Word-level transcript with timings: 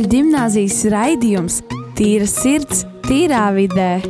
katoļu 0.00 0.08
gimnāzijas 0.08 0.78
raidījums 0.88 1.60
Tīra 1.98 2.24
sirds, 2.24 2.86
tīrā 3.04 3.50
vidē. 3.52 4.00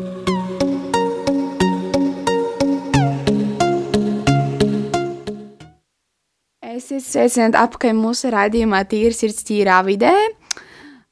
Esiet 6.62 7.02
sveicināti 7.02 7.58
apakaļ 7.58 7.96
mūsu 7.98 8.30
raidījumā 8.30 8.84
Tīra 8.86 9.16
sirds, 9.16 9.42
tīrā 9.42 9.80
vidē. 9.82 10.12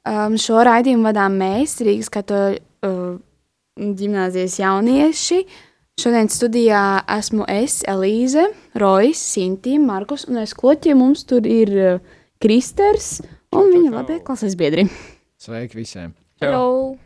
Um, 0.07 0.37
šo 0.39 0.63
raidījumu 0.63 1.09
vadām 1.09 1.35
mēs, 1.41 1.81
Rīgas 1.83 2.13
katoļu 2.15 2.61
uh, 2.87 3.19
gimnāzijas 3.99 4.61
jaunieši. 4.61 5.41
Šodien 5.99 6.31
studijā 6.31 7.03
esmu 7.19 7.49
es, 7.51 7.81
Elīze, 7.83 8.47
Rojas, 8.79 9.25
Sintīna, 9.35 9.89
Markus 9.91 10.29
un 10.31 10.39
es 10.45 10.55
kloķi. 10.55 10.95
Mums 10.95 11.27
tur 11.27 11.51
ir 11.51 11.75
uh, 11.75 11.99
Kristers 12.39 13.17
un 13.59 13.75
viņa 13.75 13.93
labie 13.93 14.23
klases 14.25 14.57
biedri. 14.59 14.87
Sveiki 15.39 15.79
visiem! 15.79 16.15
Hello! 16.43 16.97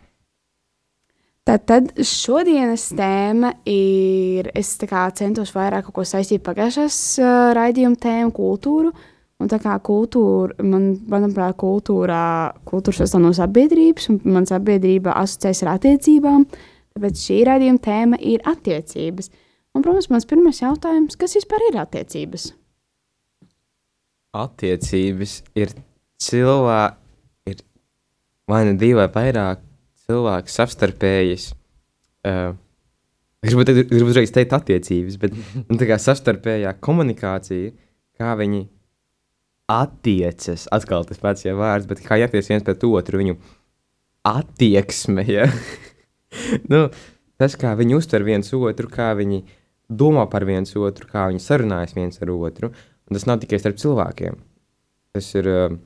Tātad 1.42 1.88
šodienas 2.06 2.84
tēma 2.94 3.48
ir. 3.66 4.46
Es 4.54 4.76
centos 5.18 5.50
vairāk 5.56 5.88
kaut 5.88 5.96
ko 5.96 6.04
saistīt 6.06 6.38
ar 6.38 6.46
pagājušās 6.46 6.98
uh, 7.18 7.50
raidījuma 7.58 7.98
tēmu, 7.98 8.30
kultūru. 8.36 8.92
Un 9.42 9.50
tā 9.50 9.58
kā 9.58 9.74
kultūra, 9.82 10.54
man, 10.62 10.92
manuprāt, 11.10 11.56
kultūrā, 11.58 12.54
kultūra 12.68 13.00
sastāv 13.00 13.24
no 13.24 13.32
sabiedrības, 13.34 14.06
un 14.12 14.20
man 14.36 14.46
sabiedrība 14.46 15.16
asociēs 15.18 15.64
ar 15.64 15.72
attiecībām. 15.72 16.46
Tāpēc 16.94 17.24
šī 17.26 17.38
raidījuma 17.48 17.82
tēma 17.82 18.20
ir 18.22 18.44
attiecības. 18.46 19.32
Un, 19.74 19.82
protams, 19.82 20.12
mans 20.12 20.28
pirmais 20.30 20.62
jautājums, 20.62 21.18
kas 21.18 21.34
vispār 21.40 21.64
ir 21.72 21.80
attiecības? 21.82 22.52
Attiecības 24.38 25.40
ir 25.58 25.74
cilvēki, 26.22 26.98
ir 27.50 27.62
vai 28.50 28.62
nu 28.68 28.76
divi 28.78 28.98
vai 29.00 29.08
vairāk 29.12 29.62
cilvēki 30.06 30.52
savstarpējas. 30.52 31.48
Uh, 32.26 32.52
gribu, 33.42 33.64
gribu 33.66 34.10
uzreiz 34.10 34.32
teikt, 34.34 34.54
attiecības, 34.56 35.18
bet 35.22 35.34
nu, 35.68 35.78
tā 35.80 35.88
kā 35.88 35.98
savstarpējā 36.00 36.74
komunikācija, 36.84 37.72
kā 38.18 38.36
viņi 38.38 38.66
attiecas, 39.72 40.66
atkal 40.74 41.06
tas 41.08 41.20
pats 41.22 41.46
jau 41.46 41.56
vārds, 41.60 41.88
bet 41.90 42.02
kā 42.04 42.20
attiecas 42.20 42.50
viens 42.52 42.66
pret 42.66 42.84
otru, 42.86 43.22
viņu 43.22 43.38
attieksme. 44.28 45.24
Ja? 45.30 45.48
nu, 46.72 46.86
tas, 47.40 47.56
kā 47.58 47.74
viņi 47.78 47.98
uztver 47.98 48.26
viens 48.26 48.52
otru, 48.54 48.90
kā 48.92 49.12
viņi 49.18 49.42
domā 49.92 50.26
par 50.30 50.46
viens 50.48 50.76
otru, 50.78 51.08
kā 51.10 51.28
viņi 51.30 51.42
sarunājas 51.42 51.96
viens 51.96 52.20
ar 52.22 52.32
otru. 52.34 52.72
Un 53.08 53.16
tas 53.18 53.26
nav 53.28 53.40
tikai 53.42 53.58
starp 53.60 53.80
cilvēkiem. 53.82 54.38
Tas 55.12 55.26
ir. 55.36 55.48
Um, 55.50 55.80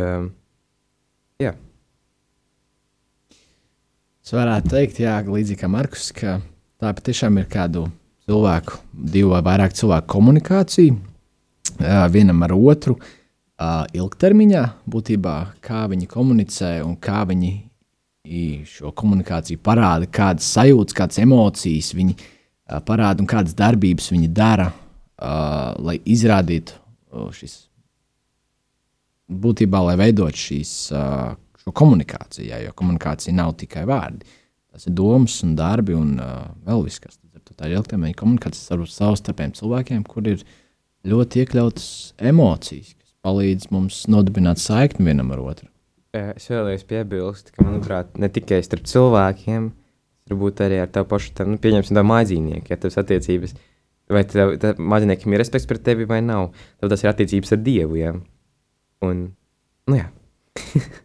um, 0.00 0.28
jā. 1.42 1.52
Es 4.22 4.32
varētu 4.32 4.70
teikt, 4.72 5.00
jā, 5.02 5.16
līdzīgi 5.26 5.60
kā 5.60 5.68
Markus, 5.70 6.12
ka 6.14 6.38
tā 6.80 6.92
patiešām 6.94 7.40
ir 7.42 7.48
kādu 7.50 7.88
cilvēku, 8.28 8.78
divu 8.92 9.34
vai 9.34 9.42
vairāk 9.44 9.74
cilvēku 9.76 10.08
komunikācija 10.14 10.94
vienam 12.12 12.44
ar 12.46 12.54
otru 12.54 12.96
ilgtermiņā, 13.94 14.62
būtībā 14.90 15.34
kā 15.62 15.82
viņi 15.90 16.08
komunicē 16.10 16.72
un 16.86 16.96
kā 17.02 17.22
viņi 17.28 17.52
šo 18.70 18.92
komunikāciju 18.94 19.58
parāda, 19.62 20.06
kādas 20.06 20.46
sajūtas, 20.54 20.94
kādas 20.96 21.18
emocijas 21.22 21.90
viņi 21.98 22.14
parāda 22.86 23.22
un 23.22 23.28
kādas 23.30 23.54
darbības 23.58 24.12
viņi 24.14 24.30
dara, 24.30 24.70
lai 25.82 25.98
izrādītu 26.06 26.78
šis 27.34 27.58
būtībā, 29.32 29.80
lai 29.88 29.96
veidot 30.00 30.36
šīs, 30.36 30.72
šo 31.62 31.74
komunikāciju, 31.78 32.60
jo 32.66 32.76
komunikācija 32.78 33.34
nav 33.36 33.56
tikai 33.60 33.84
vārdi. 33.88 34.26
Tas 34.72 34.88
ir 34.88 34.96
domas 34.96 35.34
un 35.44 35.56
darbi 35.58 35.96
un 35.96 36.16
vēl 36.64 36.86
viss, 36.86 37.02
kas. 37.02 37.18
Tā 37.52 37.66
ir 37.68 37.74
ilgtermiņa 37.76 38.16
komunikācija 38.16 38.78
ar 38.78 38.82
savstarpējiem 38.88 39.50
cilvēkiem, 39.58 40.04
kur 40.08 40.24
ir 40.30 40.40
ļoti 41.04 41.42
iekļautas 41.42 41.88
emocijas, 42.30 42.94
kas 42.96 43.12
palīdz 43.26 43.68
mums 43.74 43.98
nodibināt 44.08 44.62
saikni 44.62 45.10
vienam 45.10 45.34
ar 45.34 45.42
otru. 45.42 45.68
Es 46.16 46.48
vēlējos 46.52 46.86
piebilst, 46.88 47.52
ka, 47.54 47.64
manuprāt, 47.64 48.16
ne 48.20 48.28
tikai 48.32 48.60
starp 48.64 48.88
cilvēkiem, 48.88 49.70
varbūt 50.30 50.60
arī 50.64 50.82
ar 50.82 50.90
tevu 50.92 51.08
pašu, 51.08 51.32
tā, 51.38 51.46
nu, 51.48 51.56
pieņemsim, 51.62 51.96
tā 51.96 52.04
mājdzīnieku, 52.04 52.72
ja 52.72 52.78
tas 52.80 52.98
attiecības, 53.00 53.54
vai 54.12 54.24
tev, 54.28 54.56
tā 54.60 54.74
mājdzīniekam 54.76 55.32
ir 55.32 55.40
respekts 55.40 55.68
pret 55.70 55.84
tevi 55.86 56.08
vai 56.08 56.20
nav, 56.24 56.50
tad 56.82 56.92
tas 56.92 57.04
ir 57.04 57.12
attiecības 57.12 57.56
ar 57.56 57.62
Dievu, 57.64 57.96
ja? 58.00 58.12
Un, 59.06 59.30
nu 59.90 59.98
jā. 59.98 60.10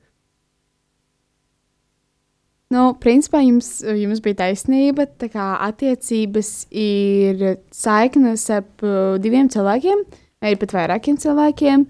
Nu, 2.68 2.90
principā 3.00 3.40
jums, 3.46 3.78
jums 3.80 4.20
bija 4.20 4.42
taisnība. 4.42 5.06
Tā 5.08 5.30
kā 5.32 5.46
attiecības 5.70 6.50
ir 6.76 7.46
saiknes 7.72 8.44
ap 8.52 8.84
uh, 8.84 9.16
diviem 9.24 9.48
cilvēkiem, 9.48 10.02
vai 10.44 10.52
pat 10.60 10.76
vairākiem 10.76 11.16
cilvēkiem. 11.24 11.86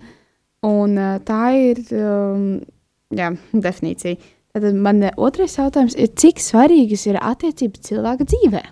Un 0.70 0.94
uh, 1.02 1.18
tā 1.26 1.42
ir 1.58 1.82
um, 1.98 2.46
jā, 3.10 3.32
definīcija. 3.58 4.22
Tad 4.54 4.70
man 4.78 5.02
otrais 5.18 5.58
jautājums 5.58 5.98
ir, 5.98 6.14
cik 6.14 6.46
svarīgas 6.46 7.10
ir 7.10 7.18
attiecības 7.26 7.90
cilvēka 7.90 8.30
dzīvē? 8.30 8.64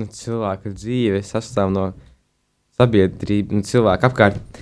nu, 0.00 0.08
cilvēka 0.10 0.72
dzīve 0.74 1.22
sastāv 1.26 1.72
no 1.74 1.88
sabiedrības, 2.78 3.54
nu, 3.54 3.64
cilvēka 3.66 4.10
apkārt. 4.10 4.60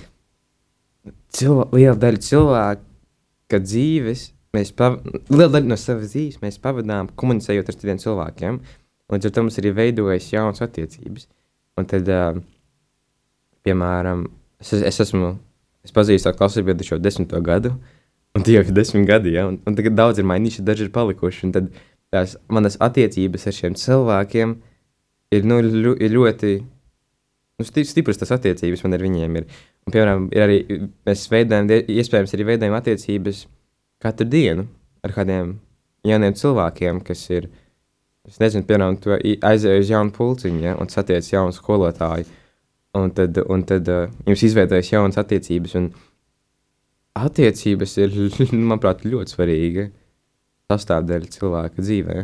Cilvē, 1.33 1.67
liela 1.73 1.95
daļa 1.99 2.21
cilvēka 2.27 3.59
dzīves, 3.63 4.27
mēs 4.53 4.73
pav... 4.77 4.99
liela 5.31 5.49
daļa 5.55 5.71
no 5.71 5.77
savas 5.79 6.13
dzīves 6.13 6.41
mēs 6.43 6.59
pavadām 6.61 7.09
komunicējot 7.19 7.71
ar 7.71 7.79
citiem 7.79 8.01
cilvēkiem. 8.01 8.59
Līdz 9.13 9.29
ar 9.29 9.33
to 9.33 9.45
mums 9.45 9.57
arī 9.61 9.73
veidojas 9.75 10.29
jaunas 10.33 10.63
attiecības. 10.65 11.27
Un 11.77 11.89
tad, 11.89 12.09
uh, 12.09 12.37
piemēram, 13.65 14.27
es, 14.61 14.75
es 14.77 15.01
esmu, 15.07 15.33
es 15.85 15.93
pazīstu 15.95 16.29
savu 16.29 16.39
klases 16.39 16.65
biedru 16.65 16.85
šo 16.87 16.99
desmito 17.01 17.41
gadu, 17.43 17.73
un 18.37 18.45
tie 18.45 18.57
jau 18.57 18.65
ir 18.65 18.75
desmit 18.75 19.07
gadi, 19.09 19.33
ja, 19.37 19.47
un, 19.49 19.57
un 19.65 19.77
tagad 19.77 19.97
daudz 19.97 20.21
ir 20.21 20.29
mainījuši, 20.29 20.65
daži 20.65 20.87
ir 20.87 20.93
palikuši, 20.93 21.47
un 21.47 21.55
tad 21.55 21.73
tās 22.13 22.37
manas 22.53 22.77
attiecības 22.81 23.49
ar 23.49 23.57
šiem 23.57 23.77
cilvēkiem 23.79 24.55
ir, 25.33 25.45
nu, 25.49 25.59
ļu, 25.65 25.95
ir 25.97 26.13
ļoti 26.13 26.53
nu, 27.59 27.65
sti- 27.67 27.85
stipras 27.89 28.19
tas 28.21 28.33
attiecības 28.35 28.83
man 28.85 28.97
ar 28.97 29.03
viņiem 29.05 29.39
ir. 29.39 29.49
Un, 29.85 29.93
piemēram, 29.93 30.29
ir 30.33 30.45
arī 30.45 30.59
mēs 31.07 31.25
veidojam, 31.31 31.69
iespējams, 31.71 32.33
arī 32.35 32.47
veidojam 32.53 32.77
attiecības 32.77 33.45
katru 34.03 34.27
dienu 34.29 34.67
ar 35.03 35.15
kādiem 35.15 35.57
jauniem 36.07 36.35
cilvēkiem, 36.39 37.01
kas 37.07 37.25
ir, 37.31 37.49
es 38.27 38.39
nezinu, 38.43 38.65
piemēram, 38.67 38.97
tu 39.03 39.13
aizēji 39.15 39.83
uz 39.83 39.91
jaunu 39.91 40.15
pulciņu, 40.15 40.63
ja, 40.63 40.77
un 40.79 40.91
satiec 40.91 41.27
jaunu 41.31 41.55
skolotāju, 41.55 42.27
un 42.99 43.11
tad, 43.15 43.39
un 43.49 43.63
tad 43.67 43.89
uh, 43.89 44.07
jums 44.27 44.43
izveidojas 44.47 44.91
jaunas 44.91 45.19
attiecības, 45.21 45.75
un 45.79 45.91
attiecības 47.19 47.97
ir, 48.03 48.17
manuprāt, 48.69 49.05
ļoti 49.07 49.35
svarīga 49.35 49.89
sastāvdaļa 50.71 51.31
cilvēka 51.33 51.83
dzīvē. 51.83 52.17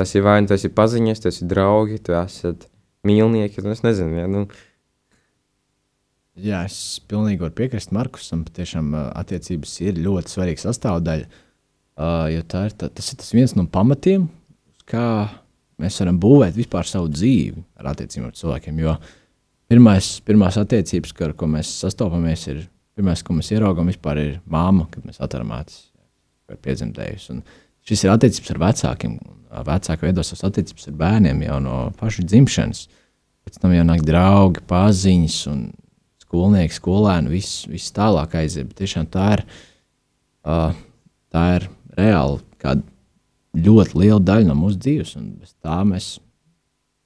Tas 0.00 0.10
ir 0.16 0.24
vai 0.26 0.40
nu 0.42 0.50
tas 0.50 0.64
ir 0.66 0.72
paziņas, 0.74 1.22
tas 1.22 1.40
ir 1.40 1.50
draugi, 1.50 2.00
tu 2.02 2.16
esat 2.18 2.66
mīlnieki, 3.08 3.62
un 3.64 3.74
es 3.74 3.84
nezinu, 3.84 4.16
ja, 4.18 4.28
nu, 4.30 4.46
Jā, 6.34 6.64
es 6.66 6.98
pilnīgi 7.06 7.44
varu 7.44 7.54
piekrist 7.54 7.92
Markusam. 7.94 8.42
Patiešām 8.42 8.90
ā, 8.98 9.04
attiecības 9.20 9.74
ir 9.84 10.00
ļoti 10.02 10.32
svarīga 10.32 10.64
sastāvdaļa. 10.64 11.42
Uh, 11.94 12.24
jo 12.34 12.42
tā 12.50 12.64
ir, 12.66 12.72
tā, 12.74 12.88
tas 12.90 13.12
ir 13.12 13.20
tas 13.20 13.30
viens 13.30 13.52
no 13.54 13.68
pamatiem, 13.70 14.24
kā 14.90 15.04
mēs 15.78 16.00
varam 16.02 16.18
būvēt 16.18 16.56
vispār 16.58 16.88
savu 16.90 17.06
dzīvi 17.12 17.62
ar 17.78 17.92
attiecībām 17.92 18.32
ar 18.32 18.38
cilvēkiem. 18.40 18.80
Jo 18.82 18.96
pirmais, 19.70 20.08
pirmās 20.26 20.58
attiecības, 20.58 21.14
ar 21.22 21.36
ko 21.38 21.46
mēs 21.52 21.70
sastopamies, 21.84 22.48
ir 22.50 22.64
pirmais, 22.98 23.22
ko 23.22 23.38
mēs 23.38 23.52
ieraugām, 23.54 23.92
ir 23.94 24.40
māma, 24.50 24.88
kad 24.90 25.06
mēs 25.06 25.22
atveram 25.22 25.54
acis, 25.54 25.92
vai 26.50 26.58
piedzemdējusi. 26.66 27.36
Un 27.36 27.44
Šis 27.84 28.04
ir 28.04 28.14
attiecības 28.14 28.52
ar 28.54 28.60
vecākiem. 28.62 29.16
Vecāki 29.64 30.08
veido 30.08 30.24
savas 30.26 30.46
attiecības 30.48 30.88
ar 30.90 30.96
bērniem 30.98 31.42
jau 31.44 31.58
no 31.62 31.78
paša 31.98 32.24
dzimšanas. 32.26 32.86
Pēc 33.44 33.60
tam 33.60 33.74
jau 33.76 33.84
nāk 33.86 34.02
draugi, 34.06 34.64
paziņas 34.70 35.38
un 35.52 35.60
skolnieki, 36.24 36.74
skolēni, 36.78 37.30
viss, 37.30 37.66
viss 37.70 37.92
tālāk 37.94 38.34
aiziet. 38.40 38.70
Bet 38.70 38.80
tiešām 38.80 39.06
tā 39.12 39.28
ir, 39.36 39.44
uh, 40.48 40.74
tā 41.34 41.44
ir 41.58 41.68
reāli 41.98 42.40
kāda 42.62 42.82
ļoti 43.54 44.00
liela 44.00 44.20
daļa 44.32 44.48
no 44.48 44.58
mūsu 44.58 44.80
dzīves, 44.80 45.14
un 45.20 45.34
bez 45.38 45.54
tā 45.62 45.78
mēs 45.86 46.16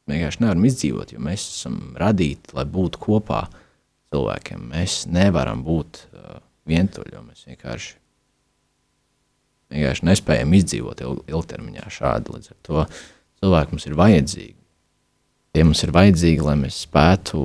vienkārši 0.08 0.44
nevaram 0.44 0.64
izdzīvot, 0.64 1.12
jo 1.12 1.22
mēs 1.26 1.44
esam 1.58 1.80
radīti, 2.00 2.54
lai 2.56 2.64
būtu 2.70 3.02
kopā 3.02 3.42
cilvēkiem. 4.08 4.70
Mēs 4.72 5.02
nevaram 5.12 5.64
būt 5.66 6.04
uh, 6.06 6.38
vientuļi, 6.70 7.16
jo 7.18 7.24
mēs 7.26 7.44
vienkārši, 7.50 7.96
vienkārši 9.72 10.06
nespējam 10.08 10.54
izdzīvot 10.58 11.02
ilg 11.04 11.32
ilgtermiņā 11.32 11.90
šādi. 11.92 12.34
Līdz 12.36 12.52
ar 12.52 12.58
to 12.68 12.84
cilvēki 13.42 13.74
mums 13.74 13.88
ir 13.88 13.98
vajadzīgi. 13.98 14.54
Tie 15.56 15.64
mums 15.64 15.82
ir 15.84 15.92
vajadzīgi, 15.96 16.44
lai 16.44 16.56
mēs 16.60 16.82
spētu 16.86 17.42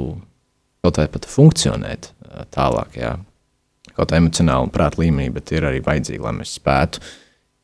kaut 0.83 0.99
vai 0.99 1.07
pat 1.11 1.27
funkcionēt 1.29 2.11
tālāk, 2.53 2.97
jā. 2.99 3.13
kaut 3.93 4.11
kā 4.11 4.19
emocionāli 4.19 4.67
un 4.67 4.73
prāta 4.73 4.99
līmenī, 4.99 5.29
bet 5.33 5.53
ir 5.55 5.67
arī 5.69 5.79
vajadzīgi, 5.85 6.23
lai 6.23 6.33
mēs 6.39 6.55
spētu 6.59 7.03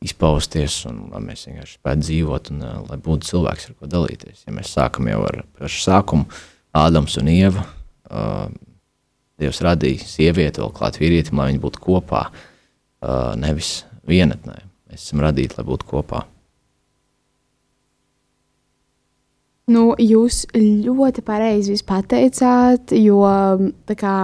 izpausties 0.05 0.85
un 0.87 1.09
lai 1.11 1.19
mēs 1.25 1.43
vienkārši 1.49 1.75
spētu 1.75 2.05
dzīvot 2.05 2.53
un 2.53 2.63
lai 2.87 2.99
būtu 3.03 3.27
cilvēks, 3.33 3.67
ar 3.67 3.75
ko 3.75 3.89
dalīties. 3.91 4.45
Ja 4.45 4.55
mēs 4.55 4.71
sākam 4.71 5.09
jau 5.11 5.25
ar 5.27 5.41
pašu 5.59 5.83
sākumu, 5.89 6.39
Ādams 6.79 7.17
un 7.17 7.29
Ieva, 7.33 7.63
uh, 8.13 8.45
Dievs 9.41 9.61
radīja 9.65 10.05
sievieti 10.05 10.61
vēl 10.61 10.71
klāt 10.75 10.99
vīrietim, 11.01 11.39
lai 11.39 11.49
viņi 11.49 11.61
būtu 11.63 11.81
kopā, 11.81 12.27
uh, 12.29 13.33
nevis 13.39 13.79
vienatnē. 14.09 14.57
Mēs 14.89 15.05
esam 15.05 15.23
radīti, 15.23 15.57
lai 15.59 15.65
būtu 15.67 15.87
kopā. 15.89 16.25
Nu, 19.69 19.91
jūs 20.01 20.47
ļoti 20.55 21.21
pareizi 21.25 21.77
pateicāt, 21.85 22.95
jo 22.97 23.21
tā 23.85 23.95
kā, 23.99 24.15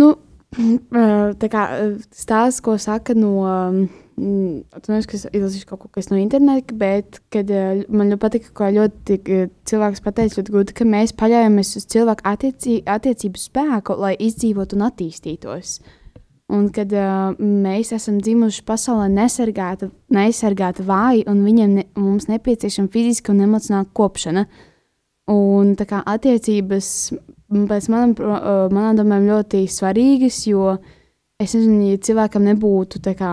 nu, 0.00 0.12
tā 1.42 1.50
kā 1.52 1.64
stāsts, 2.08 2.62
ko 2.64 2.78
saka 2.80 3.12
no, 3.18 3.34
atceros, 4.78 5.08
ka 5.10 5.20
izlasīšu 5.20 5.68
kaut 5.68 5.84
ko 5.92 6.04
no 6.10 6.22
interneta, 6.22 6.76
bet, 6.78 7.20
kad 7.34 7.52
man 7.92 8.14
ļoti 8.14 8.22
patika, 8.22 8.54
ko 8.56 8.70
ļoti 8.78 9.20
cilvēks 9.68 10.04
pateica 10.04 10.40
ļoti 10.40 10.56
gudri, 10.56 10.78
ka 10.80 10.88
mēs 10.88 11.12
paļaujamies 11.18 11.76
uz 11.82 11.88
cilvēku 11.92 12.24
attiecī, 12.32 12.80
attiecību 12.88 13.44
spēku, 13.44 13.98
lai 14.00 14.14
izdzīvotu 14.16 14.78
un 14.78 14.88
attīstītos. 14.88 15.78
Un 16.48 16.70
kad 16.72 16.88
uh, 16.96 17.34
mēs 17.36 17.90
esam 17.92 18.22
dzimuši 18.24 18.62
pasaulē 18.64 19.10
nesargāti, 19.12 19.90
neaizsargāti 20.16 20.84
vāji, 20.88 21.26
un 21.28 21.42
viņiem 21.44 21.74
ne, 21.76 21.82
mums 22.00 22.24
nepieciešama 22.30 22.88
fiziska 22.92 23.34
un 23.34 23.42
emocionāla 23.44 23.84
kopšana. 23.92 24.46
Un 25.28 25.74
tā 25.76 25.84
kā 25.90 25.98
attiecības 26.08 26.88
pēc 27.52 27.88
manam, 27.92 28.14
uh, 28.16 28.64
manām 28.72 28.96
domām 28.96 29.26
ļoti 29.28 29.66
svarīgas, 29.68 30.38
jo 30.48 30.78
es 31.36 31.52
nezinu, 31.52 31.90
ja 31.92 31.98
cilvēkam 32.08 32.48
nebūtu, 32.48 33.02
kā, 33.18 33.32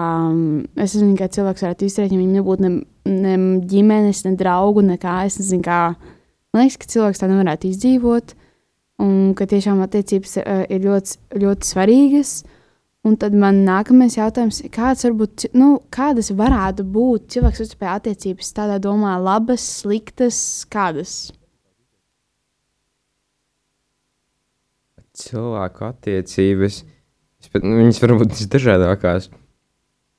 es 0.75 0.97
nezinu, 0.97 1.15
kā 1.15 1.29
cilvēks 1.31 1.63
varētu 1.65 1.87
izturēt, 1.87 2.11
ja 2.11 2.19
viņam 2.19 2.35
nebūtu 2.41 2.67
ne, 2.67 2.73
ne 3.15 3.37
ģimenes, 3.71 4.25
ne 4.27 4.33
draugu, 4.39 4.83
nekā. 4.91 5.21
Es 5.29 5.39
nezinu, 5.39 5.63
kā, 5.63 5.79
man 6.51 6.65
liekas, 6.65 6.81
ka 6.83 6.91
cilvēks 6.97 7.23
tā 7.23 7.31
nevarētu 7.31 7.71
izdzīvot, 7.71 8.35
un 9.07 9.15
ka 9.39 9.47
tiešām 9.55 9.79
attiecības 9.87 10.37
uh, 10.43 10.61
ir 10.67 10.83
ļoti, 10.83 11.17
ļoti 11.45 11.71
svarīgas. 11.71 12.35
Un 13.05 13.13
tad 13.21 13.35
man 13.37 13.59
nākamais 13.67 14.15
jautājums, 14.17 14.63
kāds 14.73 15.05
varbūt, 15.05 15.43
nu, 15.53 15.75
kādas 15.93 16.31
varētu 16.33 16.87
būt 16.89 17.27
cilvēks 17.35 17.61
uzspēja 17.67 17.99
attiecības 17.99 18.49
tādā 18.57 18.79
domā, 18.81 19.11
labas, 19.21 19.61
sliktas, 19.83 20.39
kādas? 20.73 21.13
Cilvēku 25.21 25.85
attiecības, 25.91 26.81
bet, 27.53 27.61
nu, 27.61 27.77
viņas 27.83 28.01
var 28.01 28.15
būt 28.23 28.33
visdažādākās. 28.39 29.29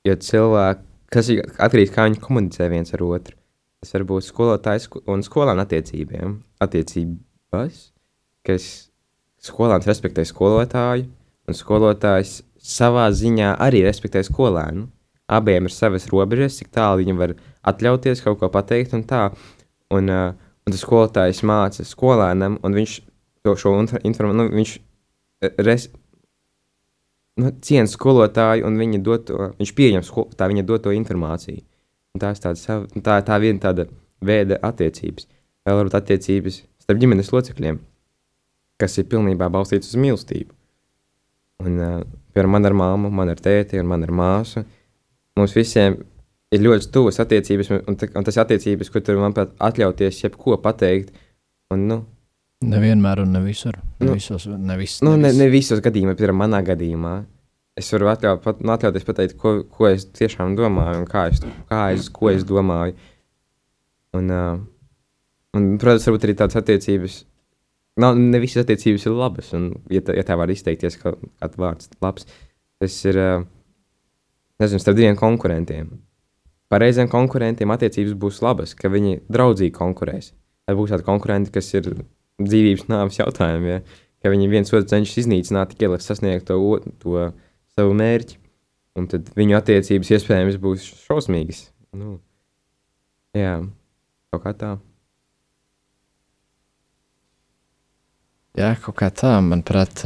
Jo 0.06 0.14
cilvēki, 0.22 0.86
kas 1.10 1.34
ir 1.34 1.42
atkarīgs 1.58 1.92
kā 1.96 2.06
viņi 2.06 2.22
komunicē 2.22 2.70
viens 2.70 2.94
ar 2.94 3.02
otru, 3.02 3.34
tas 3.82 3.98
var 3.98 4.06
būt 4.06 4.30
skolotājs 4.30 4.86
un 5.10 5.26
skolāna 5.26 5.66
attiecībiem. 5.66 6.38
Attiecības, 6.62 7.82
kas 8.46 8.72
skolāns 9.42 9.90
respektē 9.90 10.22
skolotāju, 10.22 11.10
un 11.46 11.54
skolotājs 11.54 12.44
savā 12.66 13.06
ziņā 13.14 13.56
arī 13.62 13.84
respektē 13.86 14.22
skolēnu. 14.26 14.88
Abiem 15.26 15.66
ir 15.66 15.74
savas 15.74 16.06
robežas, 16.10 16.58
cik 16.60 16.70
tālu 16.74 17.02
viņi 17.02 17.14
var 17.18 17.34
atļauties 17.66 18.22
kaut 18.22 18.40
ko 18.40 18.50
pateikt 18.52 18.94
un 18.94 19.02
tā. 19.06 19.28
Un, 19.94 20.10
uh, 20.10 20.34
un 20.66 20.74
tas 20.74 20.82
skolotājs 20.82 21.44
māca 21.46 21.86
skolēnam, 21.86 22.58
un 22.66 22.74
viņš 22.74 22.98
to 23.46 23.54
šo 23.58 23.74
informāciju, 23.78 24.38
nu, 24.38 24.46
viņš 24.54 24.72
res, 25.62 25.88
nu, 27.42 27.52
ciena 27.62 27.90
skolotāju, 27.90 28.66
un 28.66 28.78
viņa 28.80 29.02
doto, 29.06 29.50
viņš 29.60 29.72
pieņem 29.78 30.06
sko, 30.06 30.26
tā 30.38 30.48
viņa 30.50 30.66
doto 30.66 30.94
informāciju. 30.94 31.62
Un 32.16 32.22
tā, 32.22 32.32
tāda, 32.40 32.80
tā, 33.04 33.18
tā 33.26 33.38
viena 33.42 33.62
tāda 33.62 33.86
veida 34.24 34.58
attiecības. 34.64 35.28
Vēl 35.66 35.80
varbūt 35.82 35.98
attiecības 35.98 36.62
starp 36.82 37.02
ģimenes 37.02 37.32
locekļiem, 37.34 37.80
kas 38.80 38.98
ir 38.98 39.10
pilnībā 39.10 39.50
balstītas 39.52 39.92
uz 39.92 40.00
mīlestību. 40.00 40.54
Un, 41.66 41.78
uh, 41.82 42.00
piemēram, 42.36 42.52
man 42.52 42.68
ar 42.68 42.76
māmu, 42.76 43.12
man 43.12 43.32
ar 43.32 43.40
tēti 43.42 43.80
un 43.80 43.88
man 43.88 44.04
ar 44.04 44.12
māsu. 44.12 44.62
Mums 45.36 45.56
visiem 45.56 45.96
ir 46.54 46.62
ļoti 46.62 46.90
tuvas 46.92 47.18
attiecības, 47.24 47.72
un, 47.72 47.96
un 47.96 48.28
tas 48.28 48.38
attiecības, 48.44 48.92
kur 48.92 49.04
tur 49.04 49.18
man 49.20 49.34
pat 49.36 49.56
atļauties 49.68 50.22
jebko 50.22 50.60
pateikt. 50.62 51.16
Un, 51.74 51.88
nu, 51.90 52.02
Nevienmēr 52.64 53.20
un 53.20 53.34
ne 53.36 53.42
visur. 53.44 53.76
Ne 54.00 54.08
Nu, 54.08 54.14
visos, 54.16 54.46
ne, 54.48 54.76
vis, 54.80 55.00
nu, 55.04 55.12
ne, 55.20 55.28
ne 55.36 55.48
visos 55.52 55.82
gadījumos, 55.84 56.16
piemēram, 56.16 56.38
manā 56.40 56.62
gadījumā. 56.64 57.16
Es 57.76 57.90
varu 57.92 58.08
atļaut, 58.08 58.40
pat, 58.44 58.62
nu, 58.64 58.72
atļauties 58.72 59.04
pateikt, 59.04 59.36
ko, 59.40 59.58
ko 59.68 59.90
es 59.90 60.06
tiešām 60.16 60.54
domāju 60.56 61.02
un 61.02 61.08
kā 61.10 61.26
es, 61.28 61.42
kā 61.68 61.82
es, 61.92 62.08
ko 62.12 62.30
es 62.32 62.46
domāju. 62.48 62.96
Un, 64.16 64.32
uh, 64.32 64.54
un, 65.58 65.74
protams, 65.82 66.06
varbūt 66.08 66.24
arī 66.24 66.36
tādas 66.38 66.56
attiecības. 66.62 67.18
Nav, 68.00 68.16
ne 68.20 68.40
visas 68.42 68.64
attiecības 68.64 69.06
ir 69.08 69.14
labas, 69.16 69.52
un, 69.56 69.70
ja 69.92 70.02
tā, 70.04 70.16
ja 70.18 70.24
tā 70.26 70.36
var 70.36 70.50
izteikties, 70.52 70.98
kā 71.00 71.14
kāds 71.16 71.60
vārds 71.60 71.88
labs, 72.04 72.26
tas 72.82 72.96
ir, 73.08 73.18
nezinu, 74.60 74.82
starp 74.82 74.98
diviem 74.98 75.16
konkurentiem. 75.16 75.94
Pareiziem 76.72 77.08
konkurentiem 77.08 77.72
attiecības 77.72 78.16
būs 78.20 78.42
labas, 78.44 78.74
ka 78.76 78.90
viņi 78.92 79.22
draudzīgi 79.32 79.72
konkurēs. 79.76 80.32
Vai 80.66 80.74
būs 80.76 80.92
tādi 80.92 81.06
konkurenti, 81.06 81.52
kas 81.54 81.70
ir 81.78 81.92
dzīvības 82.42 82.88
nāves 82.90 83.20
jautājumi, 83.20 83.70
ja? 83.70 83.80
ka 84.20 84.32
viņi 84.32 84.48
viens 84.50 84.72
otru 84.74 84.88
cenšas 84.90 85.22
iznīcināt 85.22 85.72
tikai, 85.72 85.92
lai 85.92 86.00
sasniegtu 86.02 86.52
to, 86.52 86.92
to 87.00 87.28
savu 87.78 87.94
mērķi. 87.96 88.40
Un 88.96 89.06
tad 89.12 89.28
viņu 89.36 89.58
attiecības 89.58 90.10
iespējams 90.16 90.60
būs 90.60 90.84
šausmīgas. 91.04 91.66
Nu, 91.96 92.16
jā, 93.36 93.58
kaut 94.32 94.44
kā 94.44 94.52
tā. 94.56 94.70
Jā, 98.56 98.70
kaut 98.80 98.96
kā 98.96 99.10
tā, 99.12 99.34
manuprāt, 99.44 100.00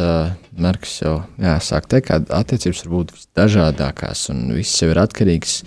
Marks 0.59 0.97
jau 1.05 1.21
jā, 1.39 1.53
sāk 1.63 1.85
teikt, 1.87 2.09
ka 2.09 2.17
attiecības 2.41 2.81
var 2.83 2.93
būt 2.97 3.13
visdažādākās, 3.15 4.25
un 4.33 4.49
viss 4.57 4.81
jau 4.83 4.89
ir 4.91 4.99
atkarīgs. 4.99 5.61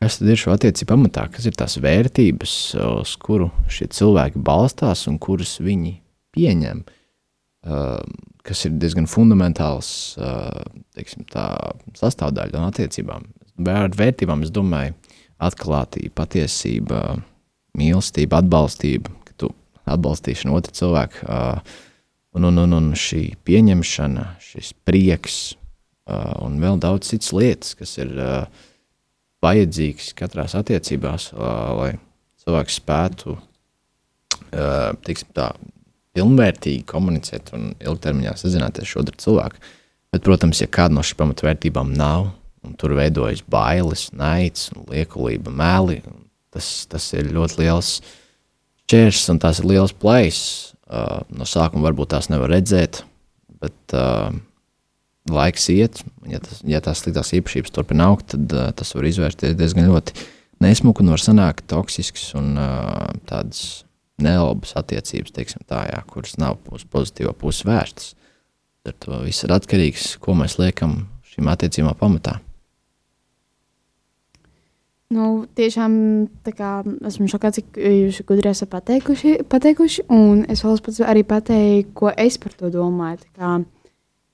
Kas 0.00 0.16
tad 0.16 0.30
ir 0.30 0.38
šo 0.40 0.54
attiecību 0.54 0.88
pamatā? 0.88 1.26
Kas 1.34 1.44
ir 1.50 1.56
tās 1.58 1.76
vērtības, 1.84 2.52
uz 2.80 3.12
kuru 3.20 3.50
šie 3.68 3.90
cilvēki 3.92 4.40
balstās 4.40 5.04
un 5.10 5.18
kuras 5.20 5.58
viņi 5.60 5.98
pieņem? 6.32 6.80
Kas 8.46 8.64
ir 8.64 8.78
diezgan 8.80 9.08
fundamentāls 9.10 9.90
teiksim, 10.96 11.26
tā, 11.28 11.50
sastāvdaļa 11.98 12.62
no 12.62 12.70
attiecībām. 12.70 13.26
Ar 13.68 13.92
vērtībām 13.98 14.46
es 14.46 14.54
domāju, 14.54 14.94
atklātība, 15.44 16.14
patiesība, 16.22 17.02
mīlestība, 17.76 18.40
atbalstība, 18.40 19.12
ka 19.28 19.36
tu 19.44 19.52
atbalstīšana 19.84 20.56
otru 20.56 20.74
cilvēku. 20.78 21.28
Un, 22.36 22.44
un, 22.44 22.60
un, 22.60 22.74
un 22.76 22.90
šī 22.98 23.22
pieņemšana, 23.48 24.24
šis 24.44 24.74
prieks 24.86 25.38
uh, 25.54 26.36
un 26.44 26.58
vēl 26.60 26.76
daudz 26.82 27.08
citas 27.12 27.32
lietas, 27.32 27.72
kas 27.78 27.96
ir 27.98 28.12
uh, 28.20 28.66
vajadzīgas 29.44 30.12
katrā 30.18 30.44
attiecībā, 30.60 31.14
uh, 31.16 31.48
lai 31.78 31.90
cilvēks 32.44 32.78
spētu 32.82 33.34
uh, 33.38 35.14
tā, 35.32 35.48
pilnvērtīgi 36.18 36.84
komunicēt 36.88 37.52
un 37.56 37.72
ilgtermiņā 37.78 38.36
sazināties 38.38 38.86
ar 38.86 38.92
šo 38.92 39.06
cilvēku. 39.08 39.62
Bet, 40.12 40.24
protams, 40.24 40.62
ja 40.62 40.68
kāda 40.72 40.96
no 40.96 41.04
šīm 41.04 41.20
pamatvērtībām 41.20 41.92
nav, 41.96 42.30
un 42.64 42.76
tur 42.80 42.94
veidojas 42.96 43.42
bailes, 43.48 44.08
naids, 44.16 44.70
liekulība, 44.88 45.52
meli, 45.54 46.00
tas, 46.54 46.86
tas 46.90 47.10
ir 47.16 47.28
ļoti 47.34 47.62
liels 47.62 47.98
šķērslis 48.84 49.32
un 49.34 49.40
tās 49.42 49.60
ir 49.60 49.68
liels 49.68 49.92
plaisas. 49.92 50.74
Uh, 50.88 51.20
no 51.36 51.44
sākuma 51.44 51.90
varbūt 51.90 52.14
tās 52.14 52.30
nevar 52.32 52.48
redzēt, 52.48 53.02
bet 53.60 53.94
uh, 53.96 54.30
laiks 55.28 55.68
iet, 55.74 56.00
ja, 56.30 56.40
tas, 56.40 56.62
ja 56.64 56.80
tās 56.84 57.02
sliktās 57.02 57.34
īpašības 57.36 57.74
turpina 57.74 58.06
augt, 58.08 58.30
tad 58.32 58.54
uh, 58.56 58.70
tas 58.72 58.94
var 58.96 59.08
izvērsties 59.10 59.58
diezgan 59.58 59.90
ļoti 59.90 60.16
nesmuki 60.64 61.04
un 61.04 61.12
var 61.12 61.22
sanākt 61.22 61.68
toksisks 61.68 62.30
un 62.40 62.56
uh, 62.56 63.04
tādas 63.28 63.82
nelabas 64.18 64.72
attiecības, 64.80 65.34
teiksim 65.36 65.62
tā, 65.68 65.84
jā, 65.92 66.00
kuras 66.10 66.38
nav 66.40 66.58
uz 66.74 66.88
pozitīvo 66.88 67.36
pusi 67.38 67.68
vērstas. 67.68 68.14
Ar 68.88 68.96
to 69.04 69.20
viss 69.26 69.44
ir 69.44 69.52
atkarīgs, 69.52 70.14
ko 70.22 70.34
mēs 70.38 70.56
liekam 70.56 71.02
šīm 71.34 71.52
attiecībām 71.52 71.98
pamatā. 72.00 72.38
Nu, 75.08 75.46
tiešām 75.56 75.92
kā, 76.52 76.70
esmu 77.08 77.30
šokā, 77.32 77.48
cik 77.56 77.78
jūs 77.80 78.18
gudri 78.28 78.50
esat 78.50 78.68
pateikuši, 78.74 79.38
pateikuši. 79.48 80.04
Un 80.12 80.42
es 80.52 80.60
vēlos 80.64 81.00
arī 81.00 81.22
pateikt, 81.24 81.94
ko 81.96 82.12
es 82.12 82.36
par 82.42 82.52
to 82.58 82.68
domāju. 82.74 83.24
Kā, 83.38 83.54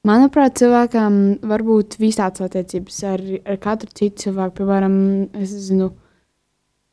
manuprāt, 0.02 0.56
cilvēkam 0.58 1.20
var 1.46 1.62
būt 1.62 1.94
visādas 2.02 2.42
attiecības 2.48 2.98
ar, 3.06 3.22
ar 3.46 3.60
katru 3.62 3.94
citu 3.94 4.26
cilvēku. 4.26 4.56
Piemēram, 4.58 4.96
es 5.38 5.54
zinu, 5.68 5.92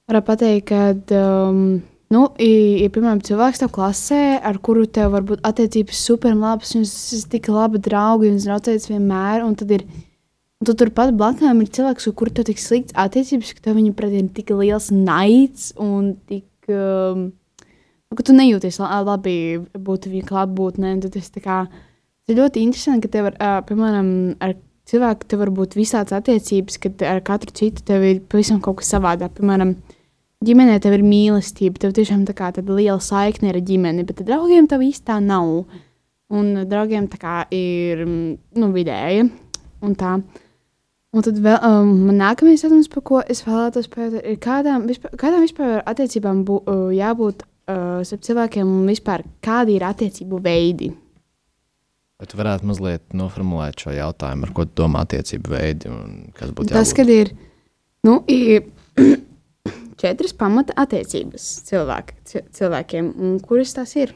varu 0.05 0.21
pateikt, 0.29 0.69
ka 0.69 1.17
um, 1.17 1.81
Nu, 2.11 2.25
ir, 2.43 2.81
ir 2.83 2.89
piemēram, 2.91 3.21
cilvēks 3.23 3.61
tev 3.61 3.69
klasē, 3.71 4.23
ar 4.43 4.57
kuru 4.59 4.83
tev 4.83 5.13
var 5.13 5.23
būt 5.23 5.45
attiecības 5.47 5.99
super 6.09 6.33
labas, 6.35 6.73
un 6.75 6.83
jūs 6.83 6.91
esat 7.15 7.29
tik 7.31 7.47
labi 7.47 7.79
draugi 7.79 8.27
un 8.27 8.41
draudzēties 8.41 8.89
vienmēr. 8.91 9.45
Un 9.45 9.55
tad 9.55 9.71
ir, 9.71 9.85
tu 10.65 10.75
turpat 10.77 11.13
blakus 11.17 11.41
ir 11.41 11.69
cilvēks, 11.77 12.07
ar 12.07 12.15
kuru 12.17 12.33
tev 12.33 12.45
tik 12.49 12.59
slikts 12.61 12.93
attiecības, 12.93 13.53
ka 13.57 13.67
tev 13.67 13.77
viņa 13.79 13.93
pret 13.97 14.13
ir 14.13 14.27
tik 14.29 14.51
liels 14.53 14.91
naids 14.93 15.71
un 15.81 16.15
tik. 16.29 16.47
Um, 16.69 17.31
nu, 18.11 18.17
ka 18.17 18.23
tu 18.23 18.35
nejūties 18.37 18.77
la- 18.79 19.01
labi 19.01 19.57
būt 19.73 20.09
viņa 20.11 20.27
klātbūtnē. 20.29 21.01
tad 21.01 21.13
Tas, 21.13 21.31
tā 21.33 21.41
kā, 21.41 21.65
tas 21.67 22.35
ir 22.35 22.37
ļoti 22.37 22.61
interesanti, 22.61 23.07
ka 23.07 23.11
tev, 23.11 23.23
var, 23.29 23.35
uh, 23.39 23.61
piemēram, 23.65 24.35
ar 24.39 24.53
cilvēku 24.85 25.27
tev 25.27 25.39
var 25.39 25.49
būt 25.49 25.77
visādas 25.79 26.13
attiecības, 26.19 26.77
kad 26.83 27.01
ar 27.01 27.21
katru 27.21 27.51
citu 27.53 27.83
tev 27.87 28.03
ir 28.03 28.19
pavisam 28.21 28.61
kaut 28.61 28.81
kas 28.81 28.93
savādāk. 28.93 29.33
Piemēram, 29.37 29.75
ģimenē 30.45 30.79
tev 30.81 30.97
ir 30.97 31.05
mīlestība, 31.05 31.79
tev 31.79 31.93
tiešām 31.97 32.25
tā 32.27 32.35
kā 32.37 32.51
tāda 32.53 32.75
liela 32.75 32.99
saikne 32.99 33.49
ar 33.49 33.61
ģimeni, 33.61 34.05
bet 34.05 34.21
ar 34.21 34.29
draugiem 34.29 34.67
tev 34.67 34.83
īsti 34.85 35.07
tā 35.09 35.19
nav. 35.23 35.65
Un 36.31 36.53
draugiem 36.69 37.09
tā 37.11 37.17
kā 37.19 37.35
ir 37.51 38.05
mm, 38.05 38.37
nu, 38.61 38.71
vidēja. 38.71 39.25
Un 39.81 39.95
tā. 39.97 40.15
Un 41.11 41.23
tad 41.25 41.39
vēl, 41.43 41.57
um, 41.67 41.89
man 42.07 42.15
nākamais 42.21 42.61
jautājums, 42.63 42.87
par 42.93 43.03
ko 43.03 43.19
es 43.27 43.41
vēlētos 43.43 43.89
pateikt, 43.91 44.23
ir 44.31 44.37
kādām 44.39 44.85
vispār, 44.87 45.11
kādām 45.19 45.41
vispār 45.43 45.81
attiecībām 45.91 46.45
bū, 46.47 46.61
uh, 46.71 46.85
jābūt 46.95 47.43
uh, 47.43 47.99
starp 48.07 48.23
cilvēkiem 48.29 48.69
un 48.77 48.85
vispār 48.87 49.25
kādi 49.43 49.75
ir 49.75 49.83
attiecību 49.89 50.39
veidi. 50.45 50.93
Tu 52.21 52.37
varētu 52.37 52.67
mazliet 52.69 53.15
noformulēt 53.17 53.81
šo 53.81 53.91
jautājumu, 53.95 54.45
ar 54.45 54.51
ko 54.55 54.63
domā 54.77 55.01
attiecību 55.07 55.51
veidi 55.55 55.89
un 55.91 56.29
kas 56.37 56.51
būtu 56.53 56.69
Tas, 56.71 56.93
jābūt? 56.93 56.99
kad 57.01 57.11
ir, 57.11 57.31
nu, 58.07 58.15
ir 58.29 58.69
četras 60.01 60.31
pamata 60.37 60.75
attiecības 60.79 61.47
cilvēki, 61.67 62.19
ci- 62.29 62.45
cilvēkiem, 62.55 63.11
un 63.19 63.39
kuras 63.43 63.73
tas 63.75 63.97
ir? 63.99 64.13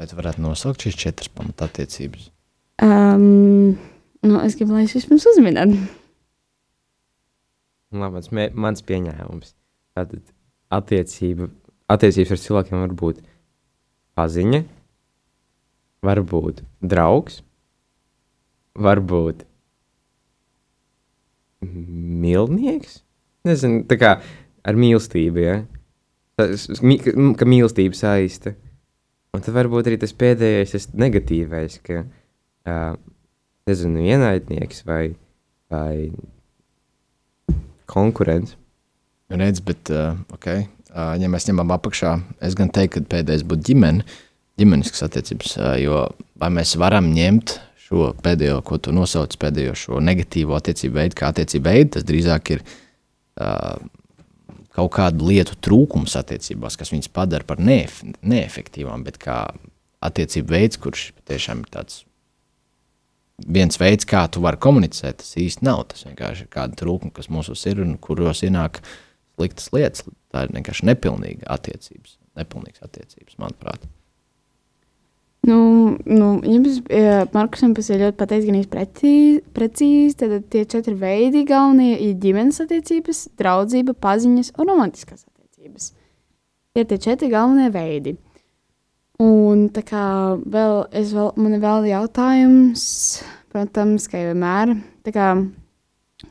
Vai 0.00 0.06
tu 0.08 0.16
varētu 0.16 0.40
nosaukt 0.46 0.86
šīs 0.86 0.96
četras 1.02 1.28
pamatattiecības? 1.34 2.30
Um, 2.82 3.74
nu, 4.22 4.38
es 4.42 4.56
gribu, 4.58 4.76
lai 4.76 4.84
jūs 4.86 4.96
vispirms 5.00 5.26
uzminat. 5.32 5.74
Labi, 7.92 8.22
mē- 8.32 8.52
mans 8.54 8.84
pieņēmums. 8.88 9.54
Tātad 9.96 10.22
attiecība, 10.72 11.50
attiecības 11.92 12.32
ar 12.32 12.40
cilvēkiem 12.40 12.80
var 12.80 12.94
būt 13.02 13.20
paziņa, 14.16 14.62
var 16.02 16.22
būt 16.24 16.62
draugs, 16.80 17.42
var 18.74 19.02
būt 19.04 19.44
mīlnieks. 21.62 23.02
Nezinu, 23.46 23.84
tā 23.90 23.98
kā 24.00 24.16
ar 24.64 24.78
mīlestību, 24.78 25.42
ja? 25.42 25.60
Tas, 26.38 26.66
ka 26.80 27.46
mīlestība 27.48 27.98
saista. 27.98 28.54
Un 29.32 29.40
tad 29.44 29.54
varbūt 29.56 29.88
arī 29.88 29.98
tas 30.00 30.12
pēdējais, 30.16 30.74
tas 30.74 30.88
negatīvais, 30.96 31.78
ka, 31.84 32.02
uh, 32.68 32.96
nezinu, 33.68 34.02
ienaidnieks 34.02 34.82
vai, 34.88 35.14
vai 35.72 36.10
konkurence. 37.90 38.56
Redz, 39.32 39.62
bet, 39.64 39.88
uh, 39.90 40.18
okay. 40.34 40.66
uh, 40.92 41.14
ja 41.16 41.28
mēs 41.32 41.48
ņemam 41.48 41.72
apakšā, 41.72 42.18
es 42.44 42.56
gan 42.58 42.68
teiktu, 42.72 43.00
ka 43.00 43.16
pēdējais 43.16 43.46
būtu 43.48 43.70
ģimene, 43.70 44.04
ģimeniskas 44.60 45.06
attiecības. 45.06 45.54
Uh, 45.56 45.76
jo 45.80 46.02
vai 46.40 46.50
mēs 46.52 46.74
varam 46.80 47.08
ņemt 47.14 47.56
šo 47.86 48.10
pēdējo, 48.24 48.60
ko 48.66 48.78
tu 48.82 48.92
nosauc, 48.94 49.34
pēdējo 49.40 49.74
šo 49.78 50.02
negatīvo 50.04 50.56
attiecību 50.58 51.00
veidu, 51.00 51.18
kā 51.18 51.32
attiecību 51.32 51.68
veidu, 51.68 51.90
tas 51.96 52.06
drīzāk 52.08 52.54
ir 52.56 52.64
uh, 52.66 53.80
kaut 54.76 54.92
kādu 54.96 55.32
lietu 55.32 55.56
trūkums 55.64 56.16
attiecībās, 56.20 56.76
kas 56.80 56.92
viņas 56.92 57.12
padara 57.12 57.48
par 57.48 57.60
neef 57.60 58.00
neefektīvām, 58.20 59.04
bet 59.08 59.20
kā 59.22 59.44
attiecību 60.04 60.56
veids, 60.56 60.80
kurš 60.82 61.10
tiešām 61.28 61.64
ir 61.64 61.72
tāds 61.72 62.02
viens 63.46 63.78
veids, 63.80 64.06
kā 64.08 64.24
tu 64.32 64.42
vari 64.44 64.60
komunicēt, 64.62 65.20
tas 65.22 65.32
īsti 65.40 65.66
nav. 65.66 65.86
Tas 65.92 66.06
vienkārši 66.08 66.46
ir 66.46 66.52
kāda 66.52 66.78
trūkuma, 66.82 67.14
kas 67.16 67.30
mūsos 67.32 67.64
ir 67.70 67.82
un 67.84 67.96
kuros 68.02 68.44
ienāk 68.46 68.82
sliktas 69.36 69.72
lietas. 69.74 70.06
Tā 70.32 70.46
ir 70.46 70.54
vienkārši 70.56 70.88
nepilnīga 70.88 71.48
attiecības. 71.52 72.18
Nepilnīgas 72.38 72.86
attiecības, 72.86 73.36
manuprāt. 73.42 73.84
Nu, 75.42 75.96
nu, 76.06 76.26
jums, 76.46 76.78
eh, 76.86 77.24
Markusam, 77.34 77.72
tas 77.74 77.88
ir 77.90 77.98
ļoti 77.98 78.16
pateicis, 78.16 78.46
gan 78.46 78.62
precīzi. 78.70 79.42
precīzi. 79.52 80.16
Tad 80.16 80.44
tie 80.48 80.64
četri 80.64 80.94
veidi 80.94 81.42
galvenie 81.44 81.98
ir 81.98 82.14
ģimenes 82.14 82.62
attiecības, 82.62 83.28
draudzība, 83.36 83.92
paziņas 83.92 84.52
un 84.56 84.70
romantiskās 84.70 85.26
attiecības. 85.26 85.92
Tie 86.72 86.84
ir 86.84 86.86
tie 86.86 86.98
četri 86.98 87.28
galvenie 87.28 87.72
veidi. 87.74 88.16
Un 89.22 89.66
tā 89.74 89.84
kā 89.86 90.04
vēl, 90.40 90.78
es 90.98 91.12
vēl, 91.14 91.30
man 91.38 91.56
ir 91.56 91.62
vēl 91.62 91.88
jautājums, 91.92 92.84
protams, 93.52 94.08
kā 94.10 94.18
jau 94.18 94.32
vienmēr, 94.32 94.74
tā 95.06 95.14
kā, 95.14 95.28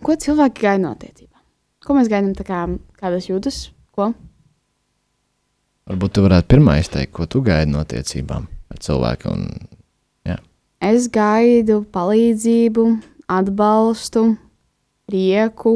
ko 0.04 0.18
cilvēki 0.26 0.66
gaida 0.66 0.84
no 0.84 0.96
attiecībām? 0.98 1.44
Ko 1.86 1.96
mēs 1.98 2.12
gaidām, 2.12 2.34
tā 2.38 2.46
kā, 2.48 2.66
kādas 3.00 3.30
jūtas, 3.30 3.62
ko? 3.96 4.12
Varbūt 5.92 6.18
tu 6.18 6.26
varētu 6.26 6.52
pirmā 6.52 6.82
izteikt, 6.82 7.14
ko 7.16 7.30
tu 7.32 7.44
gaidi 7.46 7.72
no 7.72 7.86
attiecībām 7.86 8.50
ar 8.72 8.84
cilvēku. 8.84 9.32
Un, 9.32 9.48
Es 10.82 11.06
gaidu 11.14 11.84
palīdzību, 11.94 12.84
atbalstu, 13.30 14.24
prieku. 15.06 15.76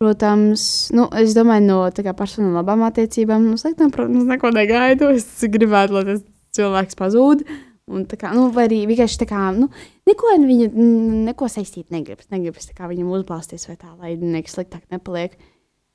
Protams, 0.00 0.62
nu, 0.92 1.06
es 1.16 1.32
domāju, 1.36 1.64
no 1.64 1.78
kā 1.88 2.12
personu 2.16 2.52
labām 2.52 2.84
attiecībām, 2.84 3.46
nu, 3.48 3.56
sliktām, 3.60 3.92
protams, 3.94 4.26
neko 4.28 4.50
negaidu. 4.52 5.08
Es 5.16 5.28
gribētu, 5.52 5.96
lai 5.96 6.04
tas 6.10 6.24
cilvēks 6.58 6.98
pazūd. 6.98 7.46
Un, 7.86 8.02
kā, 8.18 8.32
nu, 8.34 8.48
vai 8.52 8.66
arī 8.66 8.80
vienkārši 8.90 9.20
tā 9.22 9.28
kā, 9.30 9.42
nu, 9.54 9.68
neko 10.08 10.32
mm, 10.42 11.20
neko 11.28 11.48
saistīt 11.52 11.94
negribas. 11.94 12.28
Negribas 12.34 12.66
kā 12.76 12.90
viņam 12.90 13.12
uzbāzties 13.14 13.68
vai 13.70 13.76
tā, 13.78 13.92
lai 13.94 14.16
nekas 14.18 14.58
sliktāk 14.58 14.82
nepaliek. 14.92 15.38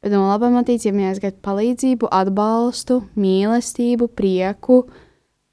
Bet 0.02 0.16
no 0.16 0.24
labām 0.32 0.56
attiecībām 0.58 1.04
jāsagaida 1.04 1.38
palīdzību, 1.46 2.10
atbalstu, 2.16 3.04
mīlestību, 3.22 4.08
prieku. 4.18 4.86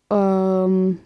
Um, 0.08 0.96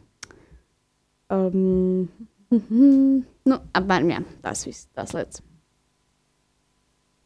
Um, 1.33 2.09
mhm. 2.53 3.23
nu, 3.49 3.59
apmēram 3.79 4.11
jā, 4.13 4.21
tās 4.45 4.67
visas 4.67 4.89
tās 4.93 5.15
lietas. 5.17 5.41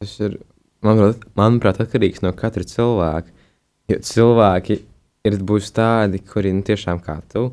Tas 0.02 0.12
ir, 0.20 0.36
manuprāt, 0.84 1.24
manuprāt, 1.38 1.80
atkarīgs 1.84 2.22
no 2.24 2.32
katra 2.36 2.66
cilvēka. 2.66 3.32
Jo 3.90 4.00
cilvēki 4.02 4.80
ir 5.26 5.38
būs 5.46 5.70
tādi, 5.74 6.20
kuri 6.26 6.52
nu, 6.54 6.64
tiešām 6.66 7.00
kā 7.04 7.20
tu 7.32 7.48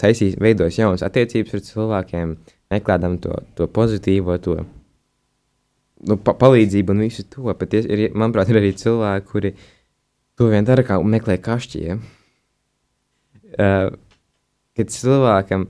taisīs, 0.00 0.34
veidos 0.42 0.78
jaunas 0.78 1.04
attiecības 1.06 1.54
ar 1.54 1.62
cilvēkiem, 1.62 2.32
meklējot 2.72 3.20
to, 3.22 3.36
to 3.54 3.68
pozitīvo, 3.70 4.38
to 4.42 4.56
nu, 6.06 6.16
pa 6.18 6.34
palīdzību 6.34 6.94
un 6.94 7.04
visu 7.06 7.24
to. 7.30 7.46
Bet 7.54 7.76
ir, 7.78 8.08
manuprāt, 8.14 8.50
ir 8.50 8.60
arī 8.60 8.72
cilvēki, 8.76 9.28
kuri 9.30 9.54
to 10.36 10.50
vien 10.50 10.66
dara, 10.66 10.84
kā 10.86 10.98
meklē 10.98 11.38
kašķiem. 11.42 12.02
Uh, 13.56 13.94
kad 14.76 14.90
cilvēkam, 14.92 15.68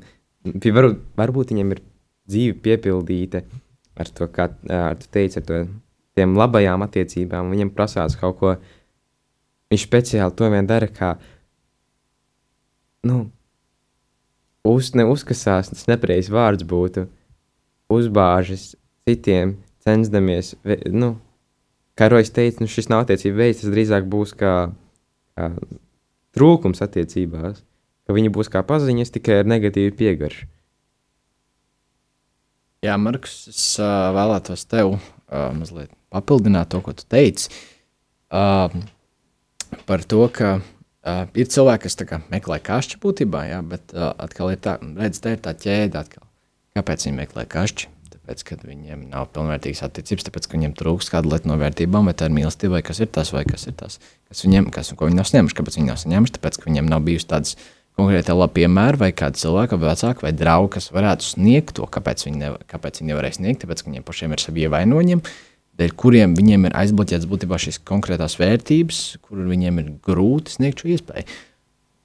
varbūt, 0.64 1.04
varbūt 1.18 1.52
viņam 1.52 1.76
ir 1.76 1.82
dzīve 2.26 2.56
piepildīta 2.64 3.44
ar 3.96 4.10
to, 4.12 4.28
kā 4.32 4.50
uh, 4.52 4.90
tu 5.00 5.08
teici, 5.12 5.40
ar 5.40 5.46
to, 5.48 5.60
tiem 6.16 6.36
labajām 6.38 6.84
attiecībām, 6.86 7.52
viņam 7.52 7.72
prasās 7.76 8.16
kaut 8.20 8.38
ko, 8.40 8.54
viņš 9.72 9.86
speciāli 9.88 10.36
to 10.36 10.48
vien 10.52 10.68
dara, 10.68 10.88
kā, 10.88 11.14
nu, 13.08 13.26
uz, 14.66 14.92
neuzkasās, 14.96 15.72
tas 15.72 15.86
nepareizs 15.90 16.32
vārds 16.32 16.66
būtu, 16.66 17.06
uzbāžas 17.92 18.74
citiem, 19.06 19.56
censdamies, 19.86 20.54
nu, 20.90 21.14
kā 21.98 22.10
Rojas 22.10 22.32
teica, 22.34 22.64
nu, 22.64 22.70
šis 22.70 22.90
nav 22.92 23.04
attiecība 23.04 23.44
veids, 23.44 23.62
tas 23.62 23.72
drīzāk 23.72 24.08
būs 24.10 24.34
kā, 24.38 24.54
kā 25.36 25.52
trūkums 26.36 26.82
attiecībās, 26.84 27.62
ka 28.06 28.16
viņi 28.16 28.32
būs 28.34 28.50
kā 28.52 28.64
paziņas 28.66 29.14
tikai 29.14 29.42
ar 29.42 29.50
negatīvu 29.52 29.94
piegaršu. 29.98 30.48
Jā, 32.86 32.96
Markus, 33.00 33.36
es 33.52 33.64
uh, 33.80 34.10
vēlētos 34.16 34.66
tev 34.70 34.94
uh, 34.94 35.00
mazliet 35.56 35.92
papildināt 36.14 36.70
to, 36.72 36.82
ko 36.84 36.94
tu 36.96 37.06
teici. 37.10 37.50
Uh, 38.32 38.70
par 39.88 40.04
to, 40.06 40.22
ka 40.32 40.56
uh, 40.58 41.26
ir 41.38 41.50
cilvēki, 41.50 41.86
kas 41.86 41.98
kā 42.08 42.20
meklē 42.32 42.60
kašķi 42.64 43.00
būtībā, 43.02 43.46
jā, 43.50 43.60
bet 43.66 43.94
uh, 43.94 44.12
atkal 44.22 44.54
ir 44.54 44.62
tā, 44.62 44.78
redz, 44.82 45.20
tā 45.22 45.36
ir 45.36 45.44
tā 45.44 45.54
ķēde 45.56 46.00
atkal. 46.00 46.24
Kāpēc 46.76 47.06
viņi 47.08 47.20
meklē 47.22 47.46
kašķi? 47.50 47.92
Tāpēc, 48.26 48.42
ka 48.42 48.56
viņiem 48.58 49.04
nav 49.12 49.28
pilnvērtīgas 49.34 49.84
attiecības, 49.86 50.26
tāpēc, 50.26 50.48
ka 50.50 50.58
viņiem 50.58 50.72
trūkst 50.78 51.12
kāda 51.12 51.30
lieta 51.30 51.46
no 51.46 51.58
vērtībām, 51.60 52.08
vai 52.10 52.14
tā 52.18 52.26
ir 52.26 52.34
mīlestība, 52.34 52.74
vai 52.74 52.82
kas 52.86 52.98
ir 53.04 53.10
tas, 53.14 53.30
vai 53.30 53.44
kas 53.46 53.68
ir 53.70 53.76
tas, 53.78 54.00
kas 54.26 54.42
viņiem, 54.42 54.66
kas, 54.74 54.90
ko 54.98 55.06
viņi 55.06 55.18
nav 55.20 55.28
saņēmuši, 55.30 55.56
kāpēc 55.60 55.78
viņi 55.78 55.90
nav 55.92 56.00
saņēmuši, 56.02 56.34
tāpēc, 56.34 56.58
ka 56.58 56.66
viņiem 56.66 56.90
nav 56.90 57.04
bijusi 57.06 57.28
tādas 57.30 57.54
konkrēti 57.96 58.34
labi 58.36 58.60
piemēri, 58.60 59.00
vai 59.00 59.10
kāda 59.16 59.40
cilvēka, 59.40 59.78
vecāka, 59.80 60.24
vai 60.26 60.32
drauga, 60.36 60.74
kas 60.76 60.90
varētu 60.92 61.26
sniegt 61.30 61.76
to, 61.78 61.86
kāpēc 61.88 62.26
viņi, 62.26 62.40
nevar, 62.42 62.64
kāpēc 62.68 63.00
viņi 63.00 63.12
nevarēja 63.12 63.38
sniegt, 63.38 63.62
tāpēc, 63.62 63.82
ka 63.82 63.90
viņiem 63.90 64.06
pašiem 64.06 64.34
ir 64.36 64.42
savi 64.42 64.66
ievainojumi, 64.66 65.34
dēļ 65.80 65.94
kuriem 66.00 66.36
viņiem 66.36 66.68
ir 66.68 66.76
aizbloķēts 66.82 67.28
būtībā 67.30 67.60
šīs 67.62 67.80
konkrētās 67.88 68.36
vērtības, 68.40 69.00
kur 69.24 69.44
viņiem 69.48 69.80
ir 69.82 69.90
grūti 70.04 70.56
sniegt 70.58 70.84
šo 70.84 70.92
iespēju. 70.92 71.38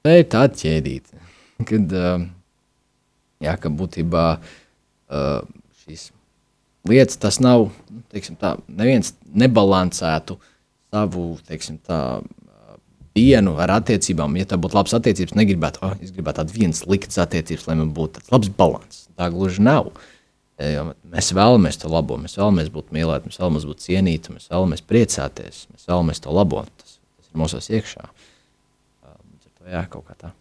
Tā 0.02 0.16
ir 0.18 0.30
tāda 0.32 0.58
ķēdīte, 0.64 1.22
kad, 1.70 1.98
uh, 2.00 2.26
jā, 3.44 3.58
ka 3.60 3.74
būtībā 3.82 4.26
uh, 4.40 5.38
šīs 5.84 6.10
lietas 6.88 7.20
tas 7.22 7.40
nav, 7.44 7.70
nu, 7.92 8.04
teiksim 8.14 8.40
tā, 8.40 8.56
neviens 8.72 9.14
nebalansētu 9.28 10.40
savu, 10.92 11.26
teiksim 11.48 11.78
tā, 11.84 12.22
dienu 13.18 13.58
ar 13.62 13.76
attiecībām. 13.80 14.38
Ja 14.40 14.48
tā 14.48 14.60
būtu 14.62 14.78
labas 14.78 14.96
attiecības, 14.98 15.36
negribētu, 15.38 15.84
oh, 15.86 15.94
es 16.04 16.14
gribētu 16.16 16.42
tādu 16.42 16.56
viens 16.56 16.82
sliktas 16.84 17.20
attiecības, 17.24 17.68
lai 17.68 17.78
man 17.82 17.94
būtu 17.96 18.20
tāds 18.20 18.34
labs 18.34 18.52
balans. 18.58 19.06
Tā 19.20 19.30
gluži 19.34 19.64
nav. 19.66 19.92
Jo 20.62 20.92
mēs 21.10 21.32
vēlamies 21.34 21.80
to 21.82 21.90
labo, 21.90 22.20
mēs 22.22 22.38
vēlamies 22.38 22.70
būt 22.74 22.92
mīlēti, 22.94 23.32
mēs 23.32 23.40
vēlamies 23.42 23.66
būt 23.66 23.86
cienīti, 23.88 24.36
mēs 24.36 24.52
vēlamies 24.52 24.84
priecāties, 24.86 25.64
mēs 25.74 25.88
vēlamies 25.90 26.22
to 26.22 26.36
labo. 26.38 26.62
Tas, 26.78 27.00
tas 27.18 27.32
ir 27.32 27.42
mūsu 27.42 27.62
iekšā. 27.80 28.06
Tā 29.02 29.74
jā, 29.74 29.82
kaut 29.90 30.06
kā 30.10 30.18
tā. 30.20 30.32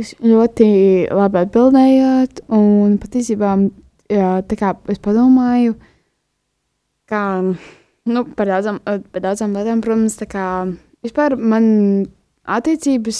Jūs 0.00 0.14
ļoti 0.24 0.68
labi 1.12 1.40
atbildējāt, 1.42 2.44
un 2.52 2.98
patiesībā 3.00 3.54
es 4.12 5.00
padomāju, 5.04 5.76
kā 7.08 7.24
nu, 7.42 8.24
par, 8.36 8.48
daudzām, 8.48 8.80
par 8.84 9.24
daudzām 9.24 9.56
lietām, 9.56 9.84
protams, 9.84 10.16
tā 10.20 10.28
kā 10.28 10.46
vispār 11.06 11.36
man 11.38 11.66
attiecības, 12.42 13.18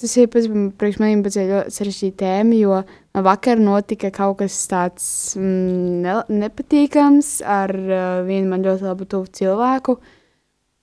tas 0.00 0.16
ir 0.16 0.30
priekš 0.32 0.98
maniem 1.00 1.24
ļoti 1.24 1.74
sarežģīta 1.74 2.18
tēma, 2.22 2.56
jo 2.56 2.80
vakar 3.24 3.60
notika 3.60 4.10
kaut 4.14 4.38
kas 4.40 4.56
tāds 4.70 5.06
mm, 5.36 6.00
ne, 6.04 6.16
nepatīkams 6.44 7.36
ar 7.44 7.74
uh, 7.74 8.20
vienu 8.26 8.48
man 8.50 8.64
ļoti 8.64 8.88
labu 8.88 9.08
tuvu 9.08 9.28
cilvēku. 9.40 9.98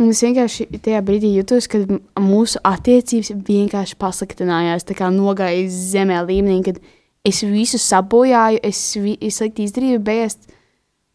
Un 0.01 0.09
es 0.09 0.21
vienkārši 0.25 0.65
tajā 0.81 1.01
brīdī 1.05 1.35
jutos, 1.35 1.67
ka 1.69 1.83
mūsu 2.21 2.61
attiecības 2.65 3.35
vienkārši 3.45 3.97
pasliktinājās, 4.01 4.85
tā 4.87 4.97
kā 4.97 5.11
nogāja 5.13 5.67
zemē 5.69 6.23
līmenī, 6.25 6.61
kad 6.65 6.79
es 7.27 7.43
visu 7.45 7.77
sabojāju, 7.81 8.63
es, 8.65 8.79
vi, 8.97 9.13
es 9.21 9.37
slikti 9.37 9.67
izdarīju, 9.67 10.01
beigās 10.01 10.39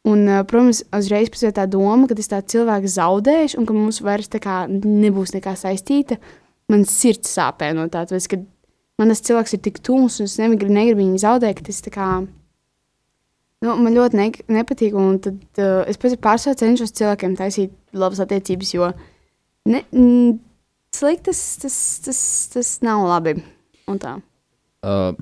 Un, 0.07 0.29
protams, 0.47 0.85
uzreiz 0.95 1.31
pēc 1.35 1.57
tā 1.57 1.65
doma, 1.71 2.07
ka 2.07 2.15
es 2.21 2.31
tādu 2.31 2.53
cilvēku 2.55 2.91
zaudēšu 2.95 3.59
un 3.59 3.67
ka 3.67 3.75
mums 3.75 3.99
vairs 4.07 4.31
kā, 4.31 4.59
nebūs 4.71 5.35
nekā 5.35 5.57
saistīta. 5.59 6.21
Man 6.71 6.85
sirds 6.87 7.33
sāpē 7.35 7.73
no 7.75 7.89
tā, 7.91 8.05
tāpēc, 8.07 8.29
ka 8.31 8.39
man 9.01 9.11
tas 9.11 9.25
cilvēks 9.27 9.57
ir 9.57 9.63
tik 9.65 9.81
tums 9.83 10.21
un 10.21 10.31
es 10.31 10.37
negribu, 10.39 10.71
negribu 10.71 11.03
viņu 11.03 11.23
zaudēt. 11.25 11.65
Tas 11.67 11.83
kā, 11.91 12.09
nu, 13.67 13.75
man 13.75 13.99
ļoti 13.99 14.21
ne, 14.21 14.29
nepatīk. 14.61 14.95
Un 14.95 15.19
tad 15.27 15.63
uh, 15.63 15.83
es 15.91 15.99
pēc 15.99 16.19
pārsvarā 16.23 16.59
cenšos 16.63 16.95
cilvēkiem 16.99 17.37
taisīt 17.39 17.75
labas 17.97 18.23
attiecības, 18.23 18.75
jo 18.79 18.93
ne, 19.67 19.83
n, 19.91 20.39
sliktas 20.95 21.43
tas, 21.63 21.77
tas, 22.07 22.25
tas 22.55 22.75
nav 22.87 23.09
labi. 23.11 23.41
Uh, 24.87 25.15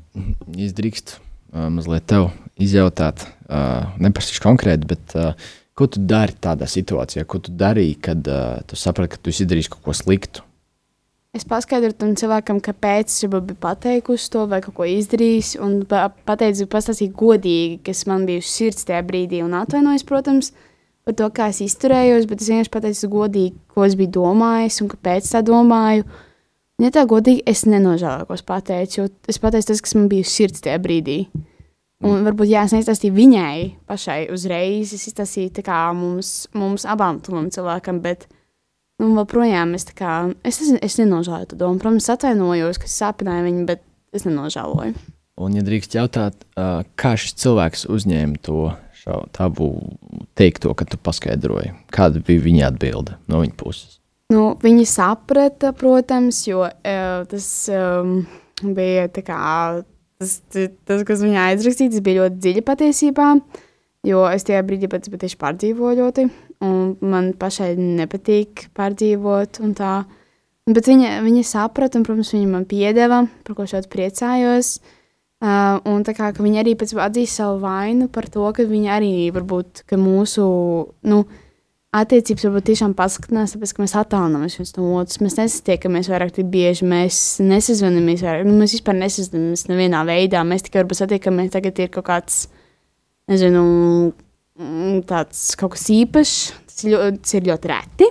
izdrīkst 0.61 1.17
uh, 1.17 1.71
mazliet 1.73 2.05
tev 2.11 2.35
izjautāt, 2.61 3.27
uh, 3.49 3.95
neprasīšu 4.03 4.43
konkrēti, 4.45 4.89
bet 4.91 5.15
uh, 5.19 5.53
ko 5.75 5.89
tu 5.91 6.03
dari 6.07 6.37
tādā 6.39 6.69
situācijā, 6.71 7.27
ko 7.27 7.41
tu 7.43 7.55
darīji, 7.55 8.01
kad 8.05 8.27
uh, 8.31 8.59
tu 8.69 8.79
saprati, 8.79 9.15
ka 9.15 9.23
tu 9.23 9.35
izdarīsi 9.35 9.73
kaut 9.73 9.87
ko 9.89 9.97
sliktu? 9.97 10.45
Es 11.35 11.43
paskaidroju 11.51 11.97
tam 11.99 12.13
cilvēkam, 12.15 12.61
kāpēc 12.63 13.11
viņš 13.11 13.31
bija 13.33 13.59
pateikusi 13.59 14.29
to 14.31 14.45
vai 14.47 14.61
ko 14.63 14.85
izdarījis. 14.87 15.57
Un 15.67 15.81
pateicu, 16.29 16.69
pastāstīju 16.71 17.11
godīgi, 17.19 17.81
kas 17.89 18.05
man 18.07 18.23
bija 18.29 18.39
uz 18.45 18.53
sirds 18.55 18.87
tajā 18.87 19.01
brīdī. 19.09 19.41
Un 19.43 19.57
atvainojos, 19.59 20.07
protams, 20.07 20.53
par 21.03 21.17
to, 21.19 21.27
kā 21.35 21.49
es 21.51 21.59
izturējos. 21.65 22.29
Bet 22.31 22.45
es 22.45 22.53
vienkārši 22.53 22.73
pateicu 22.77 23.11
godīgi, 23.17 23.57
ko 23.75 23.83
es 23.83 23.99
biju 23.99 24.13
domājis 24.21 24.79
un 24.85 24.93
kāpēc 24.95 25.33
tā 25.33 25.43
domāju. 25.43 26.07
Un, 26.07 26.87
ja 26.87 26.93
tā 26.95 27.03
godīgi, 27.11 27.43
es 27.51 27.67
es 27.67 28.47
pateicu. 28.47 29.01
Jo 29.01 29.09
es 29.27 29.43
pateicu 29.43 29.73
tas, 29.73 29.83
kas 29.83 29.99
man 29.99 30.07
bija 30.15 30.23
uz 30.23 30.31
sirds 30.31 30.63
tajā 30.63 30.79
brīdī. 30.87 31.25
Un 32.05 32.25
varbūt 32.27 32.51
jā, 32.51 32.65
es 32.67 32.75
neizstāstīju 32.75 33.15
viņai 33.15 33.59
pašai 33.89 34.25
uzreiz. 34.35 34.93
Es 34.97 35.07
izstāstīju 35.09 35.63
kā, 35.65 35.87
mums, 35.97 36.49
mums 36.57 36.85
abām 36.91 37.21
tuvam 37.25 37.47
cilvēkam, 37.55 38.03
bet 38.05 38.27
nu, 39.01 39.13
joprojām 39.15 39.77
es, 39.79 39.87
kā, 39.97 40.17
es, 40.45 40.61
es, 40.61 40.75
es 40.83 40.99
nenožēloju 41.01 41.53
to 41.53 41.61
domu. 41.61 41.81
Protams, 41.81 42.11
atvainojos, 42.13 42.81
ka 42.83 42.91
sāpināju 42.91 43.47
viņu, 43.49 43.67
bet 43.71 43.85
es 44.15 44.27
nenožēloju. 44.29 44.97
Un, 45.43 45.55
ja 45.57 45.65
drīkst 45.67 45.97
jautāt, 45.97 46.45
kā 46.55 47.15
šis 47.19 47.39
cilvēks 47.43 47.89
uzņēma 47.91 48.43
to 48.47 48.69
tavu 49.35 49.71
teikto, 50.39 50.73
kad 50.79 50.93
tu 50.93 51.01
paskaidroji, 51.03 51.75
kāda 51.93 52.23
bija 52.25 52.45
viņa 52.45 52.69
atbilde 52.71 53.19
no 53.29 53.43
viņa 53.43 53.57
puses? 53.61 53.99
Nu, 54.33 54.55
viņi 54.63 54.87
saprata, 54.89 55.75
protams, 55.77 56.39
jo 56.49 56.63
uh, 56.65 57.27
tas 57.29 57.49
um, 57.69 58.23
bija 58.63 59.09
tā 59.13 59.25
kā 59.27 59.41
tas, 60.21 60.41
tas, 60.87 61.05
kas 61.07 61.23
viņā 61.25 61.51
aizrakstīts, 61.53 62.03
bija 62.05 62.25
ļoti 62.25 62.41
dziļi 62.43 62.65
patiesībā. 62.67 63.29
Jo 64.05 64.27
es 64.29 64.45
tajā 64.45 64.61
brīdī 64.67 64.91
pats 64.93 65.09
patiešām 65.09 65.41
pārdzīvoju 65.41 65.97
ļoti, 66.03 66.27
un 66.67 66.91
man 67.09 67.31
pašai 67.41 67.71
nepatīk 67.81 68.67
pārdzīvot. 68.77 69.63
Bet 70.75 70.91
viņa, 70.91 71.15
viņa 71.25 71.47
saprata, 71.49 72.01
un, 72.01 72.05
protams, 72.05 72.35
viņa 72.37 72.51
man 72.51 72.67
piedeva, 72.69 73.23
par 73.45 73.57
ko 73.57 73.65
es 73.65 73.73
ļoti 73.77 73.91
priecājos. 73.93 74.75
Uh, 75.45 75.81
un 75.91 76.05
tā 76.07 76.15
kā 76.17 76.31
viņa 76.37 76.61
arī 76.63 76.73
atzīst 76.79 77.41
savu 77.41 77.59
vainu 77.65 78.07
par 78.13 78.31
to, 78.33 78.45
ka 78.57 78.65
viņa 78.65 78.93
arī 78.97 79.15
varbūt 79.35 79.83
mūsu. 80.01 80.45
Nu, 81.05 81.19
uh, 81.25 81.44
attiecības 81.95 82.47
varbūt 82.49 82.67
tiešām 82.71 82.95
paskatinās, 82.99 83.55
tāpēc, 83.55 83.73
ka 83.75 83.85
mēs 83.85 83.95
attālinamies 84.01 84.59
viens 84.59 84.75
no 84.79 84.89
otras. 84.99 85.21
Mēs 85.23 85.37
nesatiekamies 85.39 86.11
vairāk 86.11 86.35
tik 86.37 86.49
bieži, 86.53 86.89
mēs 86.91 87.21
nesazvanāmies 87.45 88.25
vairāk. 88.25 88.49
Nu, 88.49 88.57
mēs 88.59 88.75
vispār 88.79 88.99
nesazvanāmies 88.99 89.67
nevienā 89.71 90.03
veidā. 90.09 90.43
Mēs 90.49 90.67
tikai 90.67 90.83
varbūt 90.83 91.01
satiekamies, 91.03 91.53
tagad 91.55 91.79
ir 91.85 91.93
kaut 91.95 92.09
kāds, 92.09 92.41
nezinu, 93.31 93.65
mm, 94.59 95.05
tāds 95.11 95.47
kaut 95.61 95.77
kas 95.77 95.87
īpašs. 95.95 96.37
Tas 96.71 96.83
ir 96.83 96.97
ļoti, 96.97 97.23
tas 97.23 97.39
ir 97.39 97.49
ļoti 97.53 97.71
reti. 97.71 98.11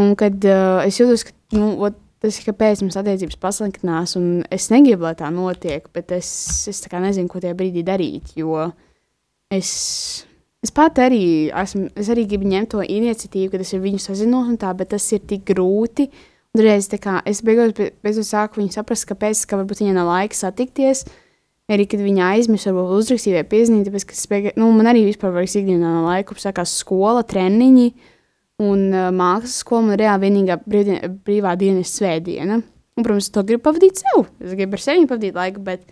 Un 0.00 0.14
kad 0.18 0.46
uh, 0.50 0.82
es 0.86 0.98
jūtos, 0.98 1.26
ka 1.26 1.58
nu, 1.58 1.72
ot, 1.86 1.98
tas 2.24 2.38
ir 2.38 2.46
kāpēc 2.48 2.82
mums 2.82 2.96
attiecības 2.98 3.38
pasliktinās, 3.42 4.14
un 4.18 4.44
es 4.54 4.70
negribu, 4.72 5.06
lai 5.06 5.14
tā 5.18 5.28
notiek, 5.34 5.86
bet 5.94 6.14
es, 6.16 6.28
es 6.70 6.80
nezinu, 6.88 7.28
ko 7.30 7.42
tajā 7.42 7.54
brīdī 7.58 7.84
darīt, 7.86 8.32
jo 8.38 8.70
es 9.52 9.74
Es 10.64 10.72
pat 10.72 10.96
arī 11.02 11.50
esmu, 11.52 11.90
es 12.00 12.08
arī 12.12 12.24
gribu 12.28 12.48
ņemt 12.48 12.70
to 12.72 12.80
iniciatīvu, 12.80 13.50
kad 13.52 13.60
es 13.60 13.74
ar 13.76 13.82
viņu 13.82 14.00
sazinos, 14.00 14.48
tā, 14.60 14.70
bet 14.76 14.94
tas 14.94 15.10
ir 15.12 15.20
tik 15.28 15.44
grūti. 15.50 16.08
Un 16.54 16.62
reiz 16.64 16.86
kā, 17.02 17.18
es 17.28 17.42
beigās, 17.44 17.74
beigās 17.76 18.30
sāku 18.30 18.62
viņu 18.62 18.72
saprast, 18.76 19.04
kāpēc, 19.10 19.42
ka 19.50 19.58
varbūt 19.60 19.82
viņai 19.82 19.96
nav 19.96 20.08
laika 20.08 20.38
satikties. 20.38 21.02
Arī, 21.72 21.84
kad 21.88 22.00
viņa 22.04 22.30
aizmirst, 22.36 22.68
varbūt 22.70 22.94
uzrakstīt 22.96 23.36
vai 23.36 23.44
piezīmēt, 23.50 23.90
tāpēc, 23.90 24.06
ka 24.08 24.16
beigās, 24.30 24.56
nu, 24.60 24.70
man 24.76 24.88
arī 24.88 25.02
vispār 25.08 25.34
vairs 25.34 25.56
ikdienā 25.58 25.82
nav 25.98 26.08
laika, 26.08 26.36
sākās 26.40 26.76
skola, 26.80 27.24
treniņi 27.28 27.88
un 28.64 28.86
uh, 28.92 29.10
mākslas 29.16 29.58
skola. 29.64 29.90
Man 29.90 30.00
reāli 30.00 30.28
vienīgā 30.28 30.60
brīvdien, 30.64 31.18
brīvā 31.26 31.56
diena 31.60 31.82
ir 31.82 31.90
svētdiena. 31.90 32.60
Un, 32.94 33.02
protams, 33.02 33.28
to 33.34 33.42
gribu 33.44 33.66
pavadīt 33.66 34.00
sev. 34.00 34.28
Es 34.40 34.54
gribu 34.54 34.78
ar 34.78 34.84
sevi 34.84 35.08
pavadīt 35.10 35.36
laiku, 35.36 35.64
bet 35.66 35.84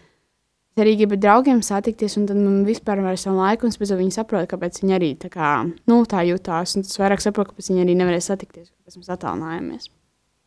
Es 0.73 0.81
arī 0.81 0.95
gribu 0.97 1.19
draugiem 1.21 1.59
satikties, 1.61 2.15
un 2.17 2.25
tad 2.31 2.39
man 2.41 2.63
vispār 2.65 3.03
nav 3.05 3.13
laika, 3.37 3.69
un 3.69 3.75
es 3.75 3.77
viņi 3.77 4.15
saprotu, 4.15 4.49
kāpēc 4.55 4.79
viņi 4.81 4.95
arī 4.97 5.11
tā, 5.21 5.29
kā, 5.29 5.51
nu, 5.69 5.99
tā 6.09 6.23
jutās. 6.25 6.73
Un 6.79 6.87
tas 6.87 6.97
vairāk 6.97 7.21
saprotu, 7.21 7.53
kāpēc 7.53 7.69
viņi 7.69 7.85
arī 7.85 7.97
nevarēja 7.99 8.31
satikties, 8.31 8.71
kāpēc 8.71 8.97
mēs 8.97 9.13
attālinājāmies. 9.13 9.91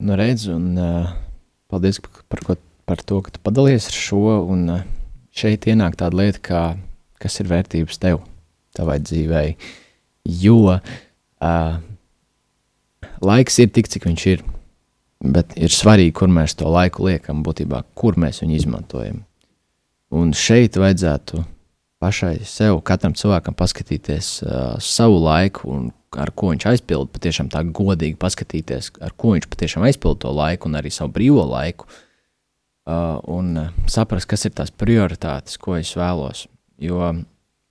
Nu, 0.01 0.17
redz, 0.17 0.47
un 0.49 0.71
uh, 0.81 1.11
paldies 1.69 2.01
par, 2.01 2.41
ko, 2.41 2.57
par 2.89 3.03
to, 3.05 3.19
ka 3.21 3.35
tu 3.35 3.43
padalies 3.45 3.85
ar 3.91 3.99
šo. 4.01 4.23
Un, 4.49 4.65
uh, 4.73 4.81
šeit 5.35 5.67
ienāk 5.69 5.99
tāda 5.99 6.17
lieta, 6.17 6.41
kā, 6.41 6.63
kas 7.21 7.37
ir 7.43 7.51
vērtības 7.51 8.01
tev, 8.01 8.23
tavai 8.75 8.97
dzīvei. 9.03 9.53
Jo 10.41 10.57
uh, 10.73 11.77
laiks 13.21 13.61
ir 13.61 13.71
tik, 13.75 13.91
cik 13.91 14.09
viņš 14.09 14.27
ir. 14.33 14.43
Bet 15.25 15.53
ir 15.57 15.69
svarīgi, 15.73 16.17
kur 16.17 16.33
mēs 16.33 16.57
to 16.57 16.69
laiku 16.69 17.05
liekam, 17.07 17.45
būtībā, 17.45 17.85
kur 17.97 18.17
mēs 18.19 18.41
viņu 18.43 18.57
izmantojam. 18.57 19.21
Un 20.13 20.33
šeit 20.37 20.77
vajadzētu 20.77 21.41
pašai 22.03 22.37
sev, 22.45 22.79
katram 22.85 23.15
cilvēkam 23.17 23.55
paskatīties 23.57 24.31
uh, 24.43 24.75
savu 24.83 25.17
laiku 25.23 25.69
un 25.71 25.87
ar 26.15 26.31
ko 26.35 26.51
viņš 26.53 26.67
aizpilda, 26.71 27.11
patiešām 27.11 27.49
tā 27.51 27.63
godīgi 27.75 28.17
paskatīties, 28.19 28.93
ar 29.03 29.15
ko 29.17 29.33
viņš 29.35 29.47
patiešām 29.51 29.85
aizpilda 29.87 30.25
to 30.25 30.33
laiku 30.35 30.69
un 30.69 30.77
arī 30.79 30.91
savu 30.93 31.13
brīvo 31.15 31.43
laiku. 31.49 31.89
Uh, 32.85 33.17
un 33.33 33.55
uh, 33.57 33.71
saprast, 33.89 34.29
kas 34.29 34.45
ir 34.45 34.53
tās 34.53 34.69
prioritātes, 34.69 35.57
ko 35.57 35.79
es 35.79 35.95
vēlos. 35.97 36.45
Jo 36.77 37.15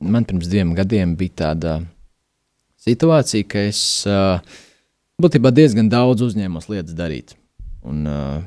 man 0.02 0.26
pirms 0.26 0.50
diviem 0.50 0.74
gadiem 0.74 1.14
bija 1.16 1.36
tāda 1.44 1.76
situācija, 2.82 3.46
ka 3.46 3.62
es 3.70 3.80
uh, 4.10 4.42
būtībā 5.22 5.54
diezgan 5.54 5.88
daudz 5.92 6.26
uzņēmos 6.26 6.66
lietas 6.72 6.98
darīt. 6.98 7.36
Un, 7.86 8.02
uh, 8.08 8.42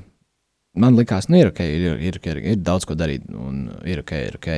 man 0.79 0.97
likās, 0.97 1.29
nu, 1.31 1.39
ir 1.41 1.51
ok, 1.51 1.63
ir, 1.63 1.87
ir, 2.09 2.19
ir, 2.21 2.43
ir 2.53 2.61
daudz 2.61 2.87
ko 2.87 2.97
darīt, 2.97 3.25
un 3.33 3.67
ir 3.87 4.03
ok, 4.03 4.13
ir 4.29 4.37
ok. 4.39 4.51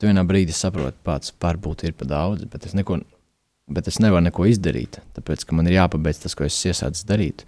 Tu 0.00 0.08
vienā 0.08 0.24
brīdī 0.24 0.54
saproti, 0.56 0.96
pats 1.04 1.34
varbūt 1.42 1.84
ir 1.88 1.96
par 1.96 2.08
daudz, 2.08 2.46
bet 2.48 2.64
es 2.68 2.76
neko, 2.76 3.00
bet 3.70 3.90
es 3.90 4.00
nevaru 4.00 4.24
neko 4.26 4.46
izdarīt, 4.48 5.00
tāpēc 5.16 5.44
ka 5.46 5.56
man 5.56 5.68
ir 5.68 5.76
jāpabeidz 5.76 6.22
tas, 6.24 6.36
ko 6.36 6.46
es 6.46 6.56
iesācu 6.70 7.04
darīt. 7.08 7.44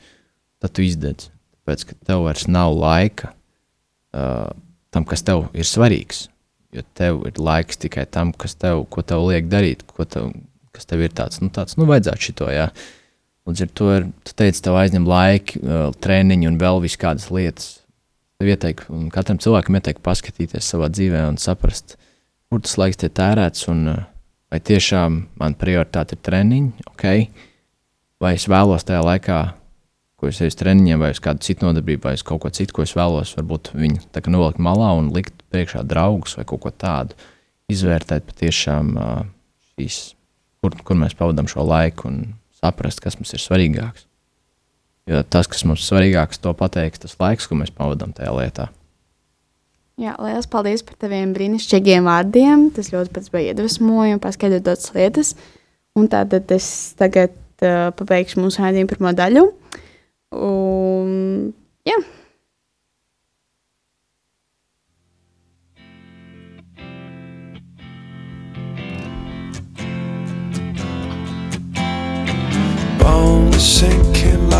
Tad 0.62 0.74
tu 0.76 0.84
izdedz, 0.84 1.30
tāpēc 1.56 1.86
ka 1.88 1.98
tev 2.10 2.26
vairs 2.26 2.44
nav 2.50 2.74
laika 2.76 3.32
uh, 3.32 4.52
tam, 4.92 5.08
kas 5.08 5.24
tev 5.26 5.48
ir 5.56 5.68
svarīgs. 5.68 6.26
Jo 6.72 6.84
tev 6.96 7.24
ir 7.28 7.40
laiks 7.40 7.80
tikai 7.80 8.06
tam, 8.08 8.30
kas 8.32 8.54
tev, 8.56 8.86
ko 8.92 9.04
tev 9.04 9.26
liek 9.28 9.48
darīt, 9.52 9.84
ko 9.88 10.06
tev, 10.08 10.30
kas 10.72 10.88
tev 10.88 11.02
ir 11.04 11.12
tāds, 11.12 11.42
nu, 11.42 11.50
tāds, 11.52 11.76
nu, 11.80 11.88
vajadzētu 11.88 12.28
šito. 12.28 12.48
Jā. 12.52 12.70
Līdz 13.48 13.64
ar 13.64 13.72
to 13.80 13.88
ir, 13.96 14.08
tu 14.22 14.36
teici, 14.38 14.62
tev 14.64 14.78
aizņem 14.80 15.08
laika, 15.08 15.60
uh, 15.60 15.86
treniņu 16.04 16.52
un 16.52 16.60
vēl 16.60 16.84
vis 16.84 17.00
kādas 17.00 17.32
lietas. 17.34 17.81
Tev 18.42 18.48
ieteiktu, 18.50 18.96
katram 19.14 19.38
cilvēkam 19.38 19.76
ieteiktu 19.78 20.02
paskatīties 20.02 20.66
savā 20.66 20.88
dzīvē 20.90 21.20
un 21.30 21.36
saprast, 21.38 21.92
kur 22.50 22.58
tas 22.58 22.72
laiks 22.80 22.98
tiek 22.98 23.12
tērēts 23.14 23.68
un 23.70 23.84
uh, 23.92 24.00
vai 24.50 24.58
tiešām 24.58 25.20
man 25.38 25.54
prioritāte 25.60 26.16
ir 26.16 26.24
treniņi, 26.26 26.88
ok, 26.90 27.04
vai 28.18 28.32
es 28.34 28.48
vēlos 28.50 28.82
tajā 28.88 29.04
laikā, 29.06 29.38
ko 30.18 30.32
es 30.32 30.42
eju 30.42 30.50
uz 30.50 30.58
treniņiem, 30.58 31.04
vai 31.04 31.12
uz 31.14 31.22
kādu 31.22 31.46
citu 31.46 31.68
nodarbību, 31.68 32.02
vai 32.08 32.16
uz 32.18 32.26
kaut 32.26 32.42
ko 32.42 32.50
citu, 32.50 32.74
ko 32.74 32.82
es 32.82 32.96
vēlos, 32.98 33.36
varbūt 33.38 33.70
viņu 33.78 34.10
nolikt 34.34 34.58
malā 34.58 34.90
un 34.98 35.14
likt 35.14 35.46
priekšā 35.54 35.86
draugus 35.86 36.34
vai 36.40 36.48
kaut 36.50 36.66
ko 36.66 36.74
tādu. 36.74 37.14
Izvērtēt 37.70 38.26
patiešām 38.26 38.94
uh, 38.98 39.10
šīs, 39.70 40.02
kur, 40.58 40.74
kur 40.82 40.98
mēs 40.98 41.14
pavadām 41.14 41.46
šo 41.46 41.62
laiku 41.62 42.10
un 42.10 42.24
saprast, 42.58 42.98
kas 43.06 43.22
mums 43.22 43.38
ir 43.38 43.46
svarīgāks. 43.46 44.10
Jo 45.10 45.24
tas, 45.26 45.48
kas 45.50 45.64
mums 45.66 45.82
svarīgāks, 45.88 46.38
to 46.42 46.52
pateiks 46.54 47.02
tas 47.02 47.16
laiks, 47.18 47.48
ko 47.50 47.58
mēs 47.58 47.74
pavadām 47.74 48.14
tajā 48.14 48.34
lietā. 48.36 48.68
Jā, 50.00 50.14
liels 50.22 50.48
paldies 50.48 50.84
par 50.86 50.96
taviem 51.02 51.34
brīnišķīgiem 51.36 52.06
vārdiem. 52.08 52.70
Tas 52.74 52.92
ļoti 52.94 53.12
pats 53.12 53.32
bija 53.32 53.52
iedvesmojoši 53.52 54.16
un 54.16 54.22
paskaidrot 54.22 54.64
tādas 54.70 54.94
lietas. 54.96 55.34
Un 55.98 56.08
tātad 56.08 56.48
es 56.54 56.66
tagad 56.96 57.34
uh, 57.60 57.90
pabeigšu 57.98 58.40
mūsu 58.40 58.64
raidījumu 58.64 58.94
pirmo 58.94 59.12
daļu. 59.12 59.50
Un, 60.32 61.52
jā. 61.84 62.00
Bones 73.02 73.68
sinking 73.76 74.11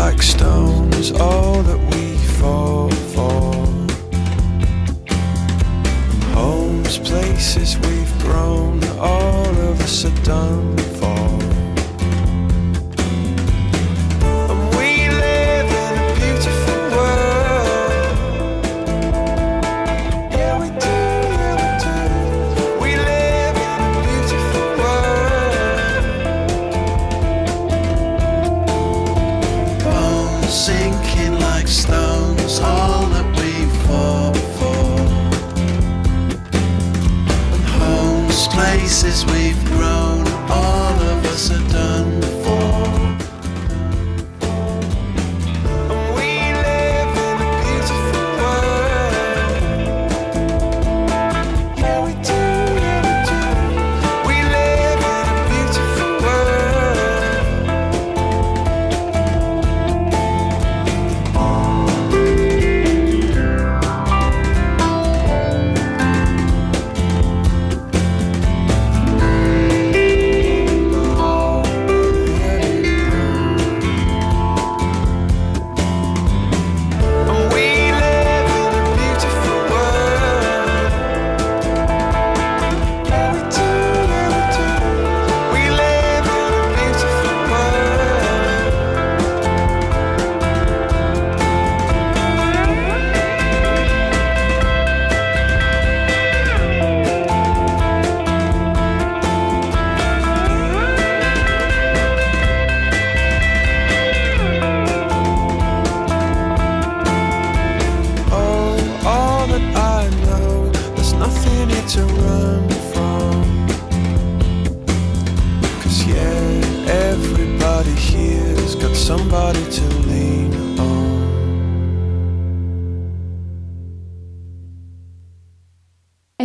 like 0.05 0.21
stones, 0.21 1.13
all 1.13 1.63
that 1.63 1.79
we 1.91 2.17
fall 2.39 2.89
for. 3.13 3.53
Homes, 6.35 6.97
places 6.97 7.77
we've 7.77 8.19
grown, 8.19 8.83
all 8.99 9.55
of 9.69 9.79
us 9.79 10.03
are 10.03 10.23
done 10.25 10.77
for. 10.99 11.42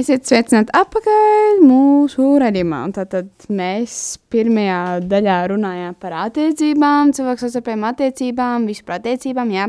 Esiet 0.08 0.24
sveicināti 0.24 0.72
atpakaļ 0.72 1.58
mūsu. 1.68 2.22
Un 2.40 2.92
Tātad 2.96 3.28
mēs 3.52 4.16
pirmajā 4.32 5.02
daļā 5.04 5.34
runājām 5.52 5.98
par 6.00 6.14
attiecībām, 6.22 7.10
cilvēku 7.12 7.42
savstarpējām 7.42 7.84
attiecībām, 7.90 8.64
vispār 8.70 9.02
attiecībām. 9.02 9.52
Jā. 9.52 9.66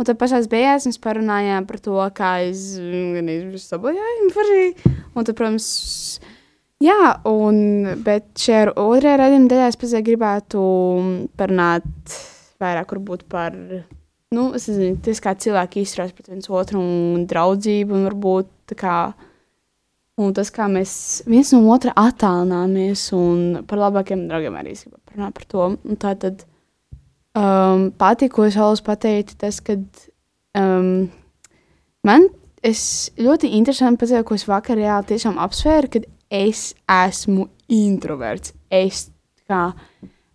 Un 0.00 0.08
tad 0.08 0.16
pašā 0.22 0.40
beigās 0.48 0.88
mēs 0.88 0.96
parunājām 1.04 1.68
par 1.68 1.82
to, 1.84 1.98
kā 2.16 2.30
es 2.46 2.64
gan 2.80 3.28
sabojāju 3.60 4.32
forši. 4.38 4.64
Un 5.12 5.28
tad, 5.28 5.34
protams, 5.36 5.68
jā, 6.80 6.98
un, 7.28 7.62
bet 8.08 8.32
šajā 8.40 8.72
otrajā 8.72 9.20
raidījuma 9.20 9.52
daļā 9.52 9.68
es 9.68 9.80
pēc 9.84 9.96
gribētu 10.08 10.66
parunāt 11.36 12.18
vairāk 12.56 12.96
varbūt 12.96 13.28
par, 13.28 13.52
nu, 14.32 14.50
es 14.56 14.70
nezinu, 14.72 14.96
tas 15.04 15.20
kā 15.20 15.36
cilvēki 15.36 15.84
izturās 15.84 16.16
pret 16.16 16.32
viens 16.32 16.48
otru 16.48 16.80
un 16.80 17.28
draudzību 17.28 18.00
un 18.00 18.14
varbūt 18.14 18.54
tā 18.72 18.84
kā 18.86 19.00
Un 20.18 20.32
tas, 20.34 20.50
kā 20.50 20.66
mēs 20.66 20.92
viens 21.30 21.52
no 21.54 21.60
otra 21.70 21.92
attālināmies, 21.98 23.04
un 23.14 23.60
par 23.70 23.78
labākiem 23.84 24.26
draugiem 24.26 24.56
arī 24.58 24.74
es 24.74 24.82
gribu 24.82 24.98
parunāt 25.06 25.36
par 25.36 25.46
to. 25.52 25.66
Un 25.78 26.00
tā 26.02 26.14
tad 26.18 26.42
um, 27.38 27.88
pati, 27.94 28.26
ko 28.32 28.48
es 28.48 28.58
vēlos 28.58 28.82
pateikt, 28.82 29.36
tas, 29.38 29.60
ka 29.62 29.78
um, 30.58 31.06
man 32.06 32.26
es 32.66 32.82
ļoti 33.14 33.52
interesanti 33.60 34.02
pateicu, 34.02 34.26
ko 34.26 34.38
es 34.38 34.48
vakar 34.50 34.80
reāli 34.80 35.12
tiešām 35.12 35.38
apsvēru, 35.44 35.92
kad 35.94 36.08
es 36.34 36.72
esmu 36.90 37.46
introverts. 37.70 38.56
Es 38.70 39.06
kā. 39.48 39.72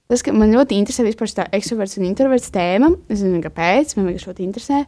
Tas, 0.09 0.21
ka 0.23 0.33
man 0.35 0.53
ļoti 0.53 0.77
interesē 0.77 1.05
vispār 1.05 1.31
tā 1.35 1.47
ekstraverts 1.55 1.97
un 1.99 2.07
introverts 2.07 2.51
tēma. 2.53 2.91
Es 3.07 3.19
nezinu, 3.19 3.41
kāpēc. 3.43 3.95
Man 3.97 4.09
vienkārši 4.09 4.29
ļoti 4.31 4.47
interesē. 4.47 4.83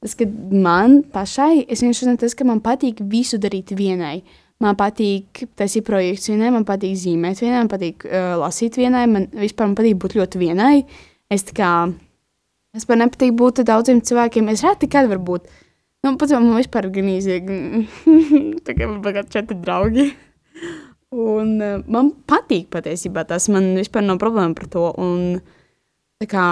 Tas, 0.00 0.14
ka 0.16 0.24
man 0.56 1.02
pašai, 1.12 1.66
es 1.68 1.82
vienkārši 1.84 2.06
zinu, 2.06 2.20
tas, 2.20 2.34
ka 2.36 2.46
man 2.48 2.62
patīk 2.64 3.02
visu 3.12 3.36
darīt 3.40 3.74
vienai. 3.76 4.22
Man 4.60 4.76
patīk 4.76 5.42
taisīt 5.56 5.84
projekts 5.86 6.28
vienai, 6.28 6.50
man 6.52 6.64
patīk 6.68 6.96
zīmēt 7.00 7.40
vienai, 7.40 7.62
man 7.62 7.72
patīk 7.72 8.04
uh, 8.08 8.34
lasīt 8.40 8.76
vienai, 8.80 9.06
man 9.08 9.26
vispār 9.32 9.68
man 9.68 9.76
patīk 9.76 9.98
būt 10.00 10.16
ļoti 10.16 10.40
vienai. 10.40 10.74
Es 11.32 11.44
tā 11.48 11.56
kā, 11.56 11.72
es 12.76 12.88
man 12.88 13.04
nepatīk 13.04 13.36
būt 13.36 13.62
daudziem 13.68 14.00
cilvēkiem, 14.04 14.48
es 14.52 14.64
reti 14.64 14.88
kad 14.92 15.08
var 15.08 15.20
būt. 15.24 15.48
Nu, 16.04 16.14
pats 16.20 16.32
man 16.32 16.48
vispār 16.56 16.88
gan 16.92 17.08
īzīgi, 17.12 17.60
tā 18.66 18.76
kā 18.76 18.88
man 18.88 19.00
bagāt 19.04 19.32
četri 19.32 19.58
draugi. 19.60 20.10
Un 21.12 21.56
uh, 21.60 21.80
man 21.92 22.14
patīk 22.28 22.70
patiesībā 22.72 23.26
tas, 23.28 23.50
man 23.52 23.74
vispār 23.76 24.04
nav 24.06 24.20
problēma 24.22 24.56
par 24.56 24.68
to. 24.72 24.86
Un, 25.00 25.40
tā 26.20 26.28
kā, 26.30 26.46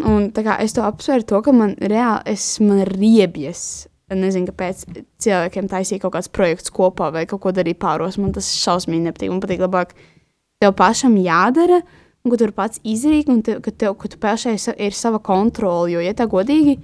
un 0.00 0.30
kā 0.32 0.58
es 0.64 0.74
to 0.76 0.84
apsveru, 0.86 1.26
to, 1.28 1.40
ka 1.44 1.54
man 1.56 1.74
reāli 1.80 2.34
es, 2.34 2.46
man 2.64 2.84
ir 2.84 2.92
riebjas. 2.96 3.88
Nezinu, 4.12 4.50
kāpēc 4.50 4.82
cilvēkiem 5.24 5.70
taisīja 5.72 6.02
kaut 6.02 6.12
kāds 6.18 6.28
projekts 6.28 6.72
kopā 6.74 7.08
vai 7.14 7.22
kaut 7.28 7.40
ko 7.46 7.52
darīt 7.56 7.78
pāros. 7.80 8.18
Man 8.20 8.34
tas 8.36 8.50
šausmīgi 8.60 9.06
nepatīk. 9.06 9.30
Man 9.32 9.40
patīk 9.40 9.62
labāk 9.62 9.94
tev 10.60 10.74
pašam 10.76 11.16
jādara, 11.16 11.80
un 12.20 12.32
ka 12.34 12.38
tu 12.42 12.50
pats 12.52 12.82
izdarīt, 12.84 13.30
un 13.32 13.40
te, 13.46 13.56
ka, 13.64 13.72
tev, 13.72 13.96
ka 14.00 14.10
pašai 14.20 14.58
ir 14.76 14.96
sava 14.96 15.22
kontrole. 15.24 15.94
Jo, 15.94 16.02
ja 16.04 16.12
tā 16.18 16.28
godīgi, 16.28 16.76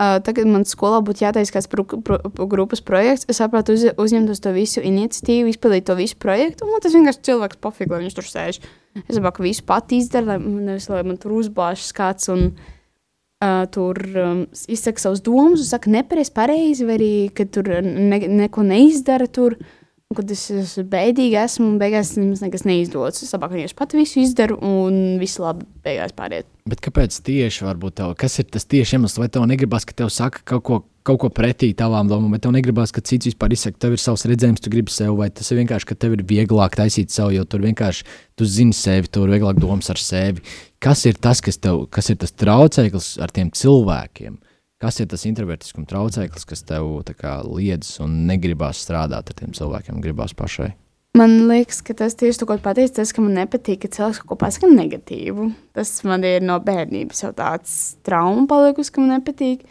uh, 0.00 0.16
tagad 0.24 0.48
man 0.48 0.64
skolā 0.68 1.02
būtu 1.04 1.24
jātaisa 1.26 1.54
kāds 1.54 1.68
pro, 1.70 1.84
pro, 1.84 2.18
pro, 2.24 2.46
grupas 2.50 2.82
projekts, 2.84 3.28
es 3.30 3.40
saprotu, 3.42 3.76
uz, 3.76 3.86
uzņemt 4.00 4.32
uz 4.32 4.40
to 4.42 4.54
visu 4.56 4.82
iniciatīvu, 4.84 5.52
izpildīt 5.52 5.86
to 5.90 5.96
visu 5.98 6.16
projektu, 6.20 6.68
man 6.70 6.82
tas 6.82 6.96
vienkārši 6.96 7.24
cilvēks 7.28 7.60
pofīgi, 7.62 7.92
lai 7.92 8.02
viņš 8.04 8.18
tur 8.18 8.28
sēž. 8.28 8.60
Es 9.06 9.20
ka 9.22 9.44
visu 9.44 9.64
pati 9.68 10.00
izdara, 10.02 10.34
lai, 10.34 10.38
nevis, 10.40 10.88
lai 10.90 11.04
man 11.06 11.20
tur 11.20 11.36
uzbāžas 11.38 11.92
kāds 11.94 12.30
un 12.32 12.48
uh, 12.50 13.66
tur 13.70 14.00
um, 14.18 14.46
izsaka 14.66 15.04
savus 15.04 15.22
domas, 15.22 15.60
un 15.62 15.68
saka 15.68 15.92
nepareizi, 15.92 16.34
pareizi, 16.34 16.88
vai 16.88 16.96
arī, 16.98 17.12
ka 17.36 17.46
tur 17.46 17.70
ne, 17.84 18.24
neko 18.40 18.66
neizdara 18.66 19.28
tur. 19.30 19.60
Un, 19.60 19.76
kad 20.10 20.30
es 20.34 20.40
esmu 20.50 20.82
bēdīgi, 20.90 21.36
esmu 21.38 21.66
beigās 21.78 22.08
mums 22.18 22.40
nekas 22.42 22.64
neizdodas. 22.66 23.20
Es 23.22 23.30
labāk 23.30 23.52
vienkārši 23.54 23.76
pat 23.78 23.92
visu 23.94 24.18
izdaru 24.18 24.56
un 24.66 24.96
viss 25.20 25.38
labi 25.38 25.62
beigās 25.84 26.16
pāriet. 26.18 26.48
Bet 26.66 26.82
kāpēc 26.82 27.14
tieši 27.28 27.62
varbūt 27.68 28.00
tev, 28.00 28.16
kas 28.18 28.40
ir 28.42 28.48
tas 28.50 28.66
tieši 28.66 28.96
iemesls, 28.96 29.20
vai 29.22 29.28
tev 29.30 29.46
negribas, 29.46 29.86
ka 29.86 29.94
tev 30.00 30.10
saka 30.10 30.42
kaut 30.50 30.64
ko, 30.66 30.80
kaut 31.06 31.20
ko 31.22 31.30
pretī 31.30 31.70
tavām 31.78 32.10
domām, 32.10 32.34
vai 32.34 32.42
tev 32.42 32.56
negribas, 32.56 32.90
ka 32.90 33.04
cits 33.06 33.30
vispār 33.30 33.54
izsaka, 33.54 33.78
tev 33.86 33.94
ir 33.94 34.02
savs 34.02 34.26
redzējums, 34.26 34.64
tu 34.66 34.74
gribi 34.74 34.90
sev, 34.90 35.14
vai 35.22 35.30
tas 35.30 35.46
ir 35.54 35.62
vienkārši, 35.62 35.92
ka 35.92 36.00
tev 36.02 36.18
ir 36.18 36.26
vieglāk 36.26 36.74
taisīt 36.82 37.14
sev, 37.14 37.30
jo 37.36 37.46
tur 37.46 37.62
vienkārši 37.68 38.10
tu 38.34 38.50
zini 38.50 38.74
sevi, 38.74 39.14
tur 39.14 39.30
ir 39.30 39.36
vieglāk 39.36 39.62
domas 39.62 39.94
ar 39.94 40.02
sevi. 40.02 40.42
Kas 40.82 41.06
ir 41.06 41.22
tas, 41.22 41.38
kas 41.38 41.62
tev, 41.62 41.84
kas 41.86 42.10
ir 42.10 42.18
tas 42.18 42.34
traucēklis 42.34 43.12
ar 43.22 43.30
tiem 43.30 43.54
cilvēkiem? 43.54 44.42
Kas 44.80 44.96
ir 44.96 45.10
tas 45.12 45.26
introvertiskuma 45.28 45.84
traucēklis, 45.84 46.46
kas 46.48 46.62
tev 46.64 46.86
tā 47.04 47.12
kā 47.12 47.34
liedz 47.44 47.98
un 48.00 48.22
negribas 48.24 48.78
strādāt 48.80 49.28
ar 49.28 49.36
tiem 49.36 49.50
cilvēkiem, 49.52 49.98
gribas 50.00 50.32
pašai? 50.32 50.70
Man 51.18 51.34
liekas, 51.50 51.82
ka 51.84 51.92
tas 51.98 52.14
tieši 52.16 52.40
to, 52.40 52.46
ko 52.48 52.56
pateicis, 52.64 52.94
tas, 52.96 53.12
ka 53.12 53.20
man 53.20 53.34
nepatīk, 53.36 53.82
ka 53.82 53.90
cilvēks 53.92 54.22
kaut 54.22 54.30
ko 54.30 54.38
pasaka 54.40 54.70
negatīvu. 54.70 55.50
Tas 55.76 55.92
man 56.08 56.24
ir 56.24 56.40
no 56.46 56.56
bērnības 56.64 57.20
jau 57.26 57.32
tāds 57.36 57.74
trauma 58.06 58.46
palikusi, 58.48 58.94
ka 58.94 59.04
man 59.04 59.18
nepatīk. 59.18 59.66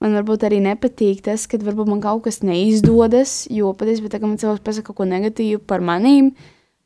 Man 0.00 0.16
varbūt 0.16 0.46
arī 0.48 0.62
nepatīk 0.64 1.20
tas, 1.26 1.44
ka 1.50 1.60
varbūt 1.60 1.90
man 1.92 2.00
kaut 2.04 2.24
kas 2.24 2.40
neizdodas, 2.40 3.42
jo 3.52 3.74
patiesībā, 3.76 4.08
tā, 4.08 4.22
ka 4.22 4.30
man 4.30 4.40
cilvēks 4.40 4.64
pasaka 4.64 4.88
kaut 4.88 5.02
ko 5.02 5.10
negatīvu 5.10 5.60
par 5.68 5.84
manīm, 5.84 6.32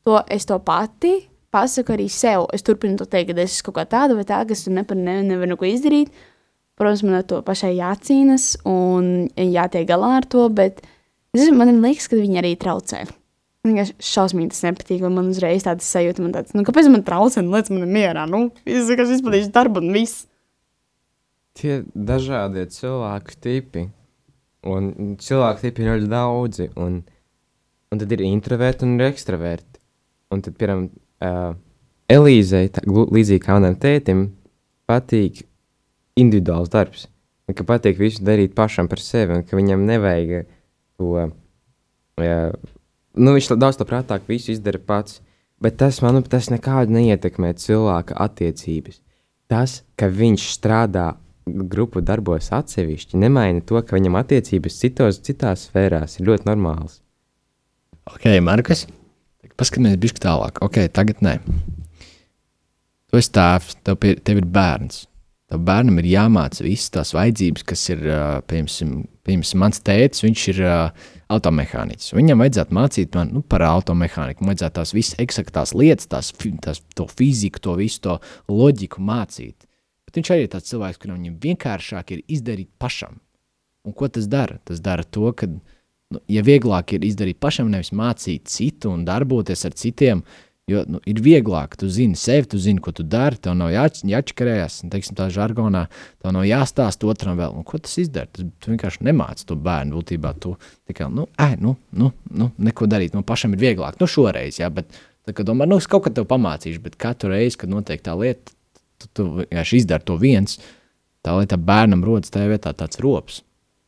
to 0.03 0.19
es 0.27 0.49
to 0.49 0.59
pati 0.59 1.13
pasaku 1.55 1.95
arī 1.95 2.09
sev. 2.11 2.49
Es 2.55 2.67
turpinu 2.67 2.99
to 2.99 3.07
teikt, 3.07 3.31
ka 3.31 3.43
es 3.43 3.55
esmu 3.55 3.69
kaut 3.69 3.79
kā 3.79 3.87
tāda 3.95 4.19
vai 4.19 4.27
tāda, 4.27 4.49
kas 4.51 4.65
tur 4.65 4.75
nepar, 4.75 4.99
ne, 4.99 5.21
nevar 5.27 5.51
neko 5.51 5.71
izdarīt. 5.71 6.11
Protams, 6.81 7.03
man 7.05 7.19
ar 7.19 7.25
to 7.29 7.43
pašai 7.45 7.75
jācīnas 7.77 8.55
un 8.65 9.27
jātiek 9.37 9.85
galā 9.85 10.15
ar 10.17 10.25
to, 10.25 10.47
bet 10.49 10.79
es, 11.37 11.51
man 11.53 11.69
liekas, 11.83 12.07
ka 12.09 12.17
viņi 12.17 12.39
arī 12.41 12.55
traucē. 12.57 13.03
Man 13.61 13.75
vienkārši 13.75 13.93
šausmīgi 14.01 14.49
tas 14.55 14.63
nepatīk, 14.65 15.03
un 15.05 15.13
man 15.13 15.27
uzreiz 15.29 15.67
tāda 15.67 15.85
sajūta, 15.85 16.23
man 16.25 16.33
tāds, 16.33 16.55
nu, 16.57 16.65
kāpēc 16.65 16.89
man 16.89 17.03
traucē, 17.05 17.43
nu, 17.45 17.53
liec 17.53 17.69
man 17.69 17.85
mierā, 17.85 18.23
nu, 18.25 18.47
es 18.65 18.89
vienkārši 18.89 19.19
izpildīšu 19.19 19.51
darbu 19.53 19.83
un 19.83 19.93
viss. 19.93 20.23
Tie 21.61 21.83
dažādie 21.93 22.65
cilvēku 22.73 23.37
tipi. 23.45 23.85
Un 24.71 25.13
cilvēku 25.21 25.67
tipi 25.67 25.85
ir 25.85 25.91
ļoti 25.91 26.09
daudzi. 26.09 26.67
Un, 26.81 26.97
un 27.93 28.01
tad 28.01 28.17
ir 28.17 28.25
introverti 28.25 28.87
un 28.87 28.97
ir 28.97 29.11
ekstraverti. 29.11 29.81
Un 30.33 30.41
tad, 30.41 30.57
piemēram, 30.57 30.87
uh, 31.27 31.53
Elīzei, 32.11 32.73
līdzīgi 32.89 33.45
kā 33.45 33.55
manam 33.59 33.77
tētim, 33.79 34.25
patīk 34.89 35.45
individuāls 36.19 36.71
darbs. 36.71 37.07
Un 37.49 37.57
ka 37.57 37.65
patīk 37.67 37.99
visu 37.99 38.23
darīt 38.23 38.55
pašam 38.55 38.89
par 38.91 39.01
sevi, 39.03 39.35
un 39.35 39.43
ka 39.47 39.57
viņam 39.59 39.85
nevajag 39.87 40.45
to. 40.99 41.27
Uh, 42.21 42.53
nu, 43.17 43.33
viņš 43.35 43.53
daudz 43.59 43.81
labprātāk 43.81 44.27
visu 44.29 44.53
izdara 44.55 44.79
pats. 44.79 45.19
Bet 45.61 45.77
tas, 45.77 45.99
manuprāt, 46.01 46.39
tas 46.39 46.49
nekādi 46.49 46.95
neietekmē 46.95 47.53
cilvēka 47.61 48.15
attiecības. 48.23 48.97
Tas, 49.51 49.81
ka 49.99 50.07
viņš 50.09 50.47
strādā 50.55 51.11
grupu 51.45 52.01
darbos 52.05 52.49
atsevišķi, 52.55 53.19
nemaina 53.21 53.61
to, 53.65 53.77
ka 53.85 53.97
viņam 53.97 54.17
attiecības 54.21 54.79
citos, 54.81 55.19
citās 55.25 55.67
sfērās 55.67 56.17
ir 56.17 56.29
ļoti 56.29 56.49
normālas. 56.49 57.01
Ok, 58.09 58.25
Markus, 58.41 58.87
paskatīsimies 59.59 59.99
bišķi 60.01 60.23
tālāk. 60.23 60.61
Ok, 60.65 60.81
tagad 60.95 61.21
nē. 61.25 61.37
Tu 63.11 63.19
esi 63.19 63.33
tēvs, 63.35 63.77
tev, 63.85 63.99
pie, 64.01 64.15
tev 64.23 64.41
ir 64.41 64.47
bērns. 64.49 65.03
Tev 65.51 65.65
bērnam 65.67 65.97
ir 65.99 66.05
jāmāca 66.07 66.63
visas 66.63 66.93
tās 66.95 67.09
vajadzības, 67.11 67.63
kas 67.67 67.81
ir, 67.91 68.05
piemēram, 68.47 69.01
piemēram 69.27 69.59
mans 69.59 69.81
tēvs, 69.83 70.21
viņš 70.23 70.43
ir 70.53 70.61
uh, 70.63 71.09
automehāniķis. 71.35 72.13
Viņam 72.15 72.43
vajadzētu 72.43 72.77
mācīt 72.77 73.17
man 73.19 73.33
nu, 73.35 73.41
par 73.43 73.65
automehāniku, 73.67 74.45
man 74.45 74.53
vajadzētu 74.53 74.77
tās 74.77 74.93
visas 74.95 75.19
eksaktās 75.19 75.73
lietas, 75.75 76.07
tās, 76.11 76.31
tās, 76.63 76.79
to 76.95 77.07
fiziku, 77.11 77.59
to 77.67 77.75
visu 77.79 77.99
to 78.07 78.15
loģiku 78.47 79.03
mācīt. 79.03 79.67
Bet 80.07 80.21
viņš 80.21 80.31
arī 80.31 80.47
ir 80.47 80.53
tāds 80.55 80.71
cilvēks, 80.71 81.01
kuram 81.03 81.19
viņam 81.19 81.35
vienkāršāk 81.43 82.15
ir 82.15 82.23
izdarīt 82.31 82.71
pašam. 82.79 83.19
Un 83.87 83.97
ko 83.97 84.07
tas 84.07 84.31
dara? 84.31 84.55
Tas 84.67 84.79
dara 84.83 85.03
to, 85.03 85.33
ka, 85.35 85.51
nu, 85.51 86.23
ja 86.31 86.45
vieglāk 86.47 86.95
ir 86.95 87.03
izdarīt 87.07 87.41
pašam, 87.43 87.71
nevis 87.75 87.91
mācīt 87.91 88.47
citu 88.51 88.91
un 88.95 89.03
darboties 89.07 89.67
ar 89.67 89.75
citiem, 89.75 90.23
jo 90.71 90.81
nu, 90.89 91.01
ir 91.07 91.19
vieglāk, 91.23 91.75
tu 91.79 91.89
zini 91.91 92.17
sevi, 92.19 92.47
tu 92.53 92.59
zini, 92.61 92.81
ko 92.83 92.93
tu 92.95 93.05
dari, 93.07 93.39
tev 93.41 93.55
nav 93.59 93.71
jāč, 93.73 94.01
jāčakarējas, 94.07 94.79
un, 94.85 94.93
teiksim, 94.93 95.17
tā 95.19 95.27
žargonā, 95.33 95.85
tev 96.23 96.35
nav 96.35 96.47
jāstāsta 96.47 97.09
otram 97.11 97.37
vēl, 97.39 97.53
un 97.59 97.67
ko 97.67 97.81
tas 97.83 97.93
izdara. 98.01 98.29
Tas, 98.31 98.47
tu 98.63 98.73
vienkārši 98.73 99.05
nemāci 99.07 99.47
to 99.49 99.57
bērnu, 99.59 99.99
būtībā 99.99 100.33
tu 100.41 100.55
tikai, 100.89 101.11
nu, 101.13 101.27
ej, 101.41 101.57
nu, 101.63 101.75
nu, 101.97 102.11
nu, 102.31 102.49
neko 102.69 102.89
darīt, 102.91 103.17
nu, 103.17 103.25
pašam 103.27 103.55
ir 103.57 103.63
vieglāk, 103.67 103.99
nu, 104.01 104.09
šoreiz, 104.09 104.61
jā, 104.61 104.71
bet, 104.73 104.89
tā 105.27 105.35
kā 105.37 105.45
domā, 105.47 105.67
nu, 105.69 105.81
es 105.81 105.89
kaut 105.91 106.07
kad 106.07 106.17
tev 106.17 106.27
pamācīšu, 106.31 106.81
bet 106.85 106.97
katru 107.01 107.33
reizi, 107.35 107.59
kad 107.61 107.71
notiek 107.73 108.03
tā 108.05 108.15
lieta, 108.17 108.55
tu, 109.01 109.11
tu 109.13 109.29
vienkārši 109.43 109.83
izdari 109.83 110.07
to 110.07 110.17
viens, 110.21 110.59
tā 111.25 111.37
lai 111.37 111.47
tā 111.49 111.59
bērnam 111.61 112.05
rodas 112.05 112.33
tajā 112.33 112.49
vietā 112.53 112.73
tāds 112.77 113.01
rops. 113.03 113.41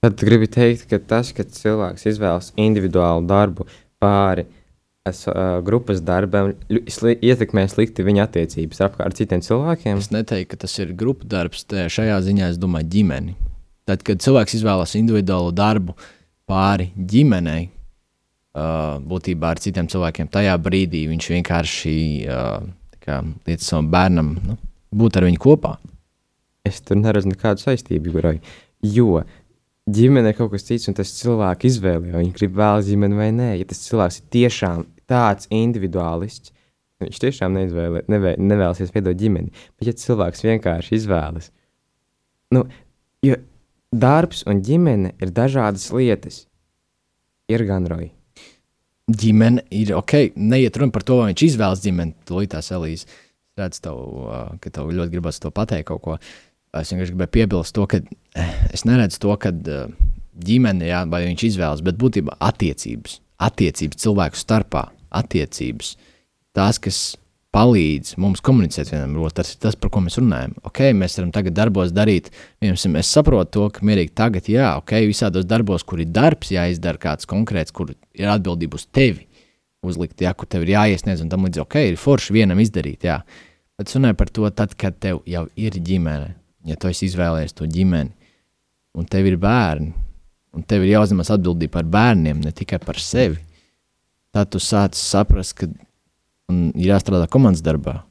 Tad 0.03 0.17
tu 0.19 0.27
gribi 0.27 0.49
teikt, 0.51 0.89
ka 0.91 0.99
tas, 0.99 1.31
ka 1.31 1.45
cilvēks 1.47 2.09
izvēlas 2.11 2.51
individuālu 2.59 3.23
darbu 3.29 3.69
pāri 4.03 4.43
es, 5.05 5.27
uh, 5.27 5.59
grupas 5.63 5.99
darbam, 5.99 6.53
sli 6.87 7.17
ietekmē 7.19 7.65
slikti 7.67 8.05
viņa 8.07 8.23
attiecības 8.27 8.83
ar 8.87 9.15
citiem 9.17 9.43
cilvēkiem. 9.43 9.99
Es 9.99 10.11
neteiktu, 10.15 10.53
ka 10.53 10.61
tas 10.63 10.75
ir 10.79 10.93
grupu 10.95 11.27
darbs. 11.27 11.65
Šajā 11.67 12.21
ziņā 12.23 12.53
es 12.53 12.59
domāju, 12.61 12.87
ģimeni. 12.95 13.35
Tad, 13.89 14.03
kad 14.07 14.23
cilvēks 14.23 14.55
izvēlas 14.61 14.95
individuālu 14.95 15.51
darbu 15.55 15.97
pāri 16.47 16.93
ģimenei, 16.95 17.67
uh, 17.67 19.01
būtībā 19.03 19.51
ar 19.51 19.59
citiem 19.63 19.91
cilvēkiem, 19.91 20.31
tajā 20.31 20.55
brīdī 20.63 21.03
viņš 21.11 21.29
vienkārši 21.35 21.97
uh, 22.31 22.63
liec 23.43 23.63
savam 23.63 23.91
bērnam 23.91 24.37
nu, 24.39 24.55
būt 24.95 25.19
ar 25.19 25.27
viņu 25.27 25.43
kopā. 25.43 25.75
Es 26.63 26.79
tur 26.79 26.95
neredzu 26.95 27.33
nekādu 27.33 27.59
saistību, 27.59 28.15
kurai. 28.15 28.37
Jo 28.87 29.25
ģimene 29.91 30.31
ir 30.31 30.37
kaut 30.37 30.53
kas 30.53 30.63
cits, 30.63 30.87
un 30.87 30.95
tas 30.95 31.11
cilvēks 31.17 31.67
izvēlē, 31.73 32.13
vai 32.13 32.23
viņš 32.23 32.35
grib 32.37 32.55
vēlas 32.55 32.87
ģimeni 32.87 33.19
vai 33.19 33.29
nē. 33.35 33.49
Ja 33.59 33.67
tas 33.67 33.83
cilvēks 33.83 34.21
ir 34.21 34.29
tiešām 34.37 34.85
tāds 35.09 35.49
individuālists, 35.53 36.53
viņš 37.03 37.19
tiešām 37.19 37.57
neizvēlē, 37.57 38.05
nevē, 38.11 38.35
nevēlas 38.39 38.93
veidot 38.93 39.19
ģimeni. 39.19 39.51
Bet, 39.77 39.89
ja 39.89 39.95
cilvēks 39.99 40.45
vienkārši 40.45 40.97
izvēlas, 40.99 41.49
nu, 42.55 42.63
jo 43.25 43.37
darbs 43.93 44.43
un 44.49 44.61
ģimene 44.65 45.13
ir 45.21 45.33
dažādas 45.35 45.89
lietas, 45.93 46.43
ir 47.51 47.65
gan 47.67 47.87
roji. 47.89 48.11
Ģimene 49.11 49.65
ir 49.75 49.91
ok, 49.97 50.31
neiet 50.39 50.79
runa 50.79 50.95
par 50.95 51.03
to, 51.03 51.19
vai 51.19 51.33
viņš 51.33 51.45
izvēlas 51.49 51.83
ģimeni. 51.83 52.15
Tūlītās 52.27 52.71
Elīze 52.71 53.09
redz, 53.59 53.81
tev, 53.83 53.99
ka 54.63 54.71
tev 54.73 54.93
ļoti 54.95 55.13
gribas 55.13 55.41
to 55.43 55.51
pateikt 55.53 55.89
kaut 55.91 56.03
ko. 56.05 56.17
Es 56.73 56.89
vienkārši 56.89 57.13
gribēju 57.13 57.33
piebilst 57.35 57.75
to, 57.75 57.85
ka 57.89 57.99
eh, 57.99 58.53
es 58.73 58.85
neredzu 58.87 59.19
to, 59.21 59.35
ka 59.37 59.51
ģimene, 59.53 60.87
jā, 60.89 61.03
vai 61.09 61.25
viņš 61.27 61.45
izvēlas, 61.51 61.83
bet 61.85 61.99
būtībā 62.01 62.39
attiecības, 62.41 63.19
attiecības 63.43 63.99
cilvēku 64.03 64.39
starpā, 64.39 64.87
attiecības, 65.13 65.95
tās, 66.55 66.79
kas 66.81 67.01
palīdz 67.53 68.15
mums 68.21 68.41
komunicēt 68.41 68.89
vienam 68.89 69.19
otru. 69.21 69.35
Tas 69.41 69.51
ir 69.53 69.59
tas, 69.61 69.77
par 69.77 69.91
ko 69.93 70.01
mēs 70.05 70.17
runājam. 70.17 70.55
Ok, 70.65 70.81
mēs 70.97 71.19
varam 71.19 71.33
tagad 71.35 71.55
darbos 71.57 71.93
darīt, 71.93 72.31
piemēram, 72.61 72.97
es 73.01 73.11
saprotu 73.13 73.51
to, 73.57 73.67
ka 73.75 73.85
mierīgi 73.85 74.15
tagad, 74.17 74.49
jā, 74.49 74.71
ok, 74.81 74.95
visādos 75.11 75.45
darbos, 75.49 75.85
kur 75.85 76.01
ir 76.01 76.09
darbs 76.13 76.53
jāizdara 76.55 77.01
kāds 77.01 77.29
konkrēts, 77.29 77.75
kur 77.75 77.93
ir 77.93 78.33
atbildība 78.33 78.79
uz 78.79 78.87
tevi 78.89 79.27
uzlikt, 79.83 80.21
jā, 80.23 80.31
kur 80.37 80.47
tev 80.49 80.63
ir 80.65 80.77
jāiesniedz 80.77 81.21
un 81.23 81.29
tam 81.31 81.45
līdz, 81.45 81.61
ok, 81.65 81.79
ir 81.91 81.99
forši 81.99 82.37
vienam 82.37 82.61
izdarīt, 82.63 83.03
jā. 83.05 83.19
Bet 83.77 83.89
es 83.89 83.97
runāju 83.97 84.17
par 84.19 84.31
to, 84.31 84.47
tad, 84.55 84.77
kad 84.79 84.97
tev 85.03 85.21
jau 85.29 85.43
ir 85.59 85.75
ģimene, 85.75 86.33
ja 86.69 86.77
tu 86.79 86.89
esi 86.89 87.09
izvēlējies 87.09 87.57
to 87.57 87.67
ģimeni, 87.69 88.13
un 88.95 89.09
tev 89.09 89.27
ir 89.27 89.35
bērni, 89.41 89.91
un 90.53 90.65
tev 90.67 90.85
ir 90.85 90.95
jāuzņemas 90.95 91.33
atbildība 91.33 91.79
par 91.79 91.89
bērniem, 91.95 92.41
ne 92.43 92.53
tikai 92.55 92.79
par 92.83 92.99
sevi, 93.01 93.39
tad 94.33 94.51
tu 94.53 94.61
sāc 94.61 94.97
saprast, 94.97 95.55
ka 95.57 95.69
ir 95.69 96.89
jāstrādā 96.89 97.27
komandas 97.31 97.63
darbā. 97.65 98.01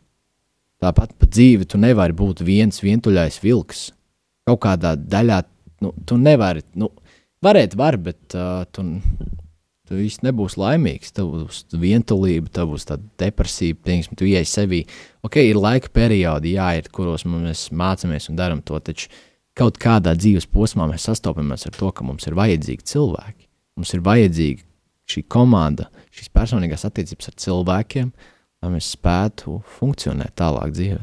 Tāpat 0.83 1.15
pa 1.19 1.29
dzīvi 1.31 1.69
tu 1.71 1.79
nevari 1.79 2.15
būt 2.19 2.43
viens 2.43 2.83
vientuļais 2.83 3.39
vilks. 3.43 3.91
Kaut 4.49 4.65
kādā 4.65 4.97
daļā 4.99 5.43
nu, 5.85 5.93
tu 6.07 6.19
nevari, 6.19 6.65
nu, 6.79 6.89
varēt, 7.45 7.77
var, 7.79 7.99
bet 8.03 8.35
uh, 8.35 8.65
tu, 8.75 8.85
tu 9.87 10.01
īsti 10.03 10.27
nebūsi 10.27 10.59
laimīgs. 10.59 11.15
Tev 11.15 11.31
būs 11.37 11.63
vientulība, 11.79 12.51
tev 12.55 12.73
būs 12.73 12.89
tāda 12.89 13.07
depresija, 13.23 13.79
piemēram, 13.79 14.19
tu 14.19 14.27
ieej 14.27 14.49
sevī. 14.51 14.83
Ok, 15.27 15.39
ir 15.43 15.61
laika 15.61 15.93
periodi, 15.95 16.57
jā, 16.57 16.73
ir, 16.81 16.91
kuros 16.95 17.27
mēs 17.29 17.69
mācāmies 17.71 18.31
un 18.33 18.41
darām 18.41 18.65
to, 18.67 18.79
taču 18.83 19.13
kaut 19.59 19.79
kādā 19.81 20.15
dzīves 20.17 20.49
posmā 20.51 20.89
mēs 20.91 21.07
sastopamies 21.09 21.67
ar 21.69 21.77
to, 21.77 21.91
ka 21.93 22.05
mums 22.07 22.29
ir 22.29 22.37
vajadzīgi 22.39 22.87
cilvēki. 22.93 23.49
Mums 23.79 23.95
ir 23.97 24.05
vajadzīga 24.05 24.65
šī 25.13 25.25
komanda, 25.33 25.89
šīs 26.15 26.31
personīgās 26.33 26.87
attiecības 26.89 27.31
ar 27.31 27.39
cilvēkiem, 27.45 28.13
lai 28.63 28.71
mēs 28.77 28.93
spētu 28.95 29.59
funkcionēt 29.79 30.37
tālāk 30.39 30.73
dzīvē. 30.77 31.03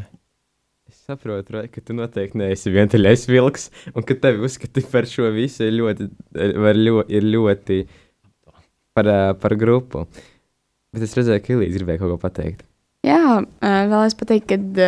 Es 0.90 1.02
saprotu, 1.06 1.54
Rai, 1.58 1.68
ka 1.70 1.84
tu 1.86 1.94
noteikti 1.98 2.40
neesi 2.42 2.74
vientuļais 2.74 3.28
vilks, 3.30 3.70
un 3.94 4.06
ka 4.06 4.18
tevi 4.18 4.46
uzskati 4.46 4.86
par 4.90 5.10
šo 5.10 5.30
visu 5.36 5.68
ir 5.68 5.76
ļoti, 5.78 6.10
var 6.64 6.80
ļo, 6.80 7.04
ir 7.10 7.28
ļoti 7.30 7.80
par, 8.98 9.12
par 9.42 9.58
grupu. 9.60 10.08
Bet 10.94 11.06
es 11.06 11.14
redzēju, 11.18 11.44
ka 11.46 11.54
Ilīds 11.54 11.78
gribēja 11.78 12.02
kaut 12.02 12.16
ko 12.16 12.22
pateikt. 12.22 12.66
Jā, 13.06 13.40
ā, 13.40 13.74
vēl 13.92 14.08
es 14.08 14.18
pateiktu, 14.18 14.50
ka 14.50 14.88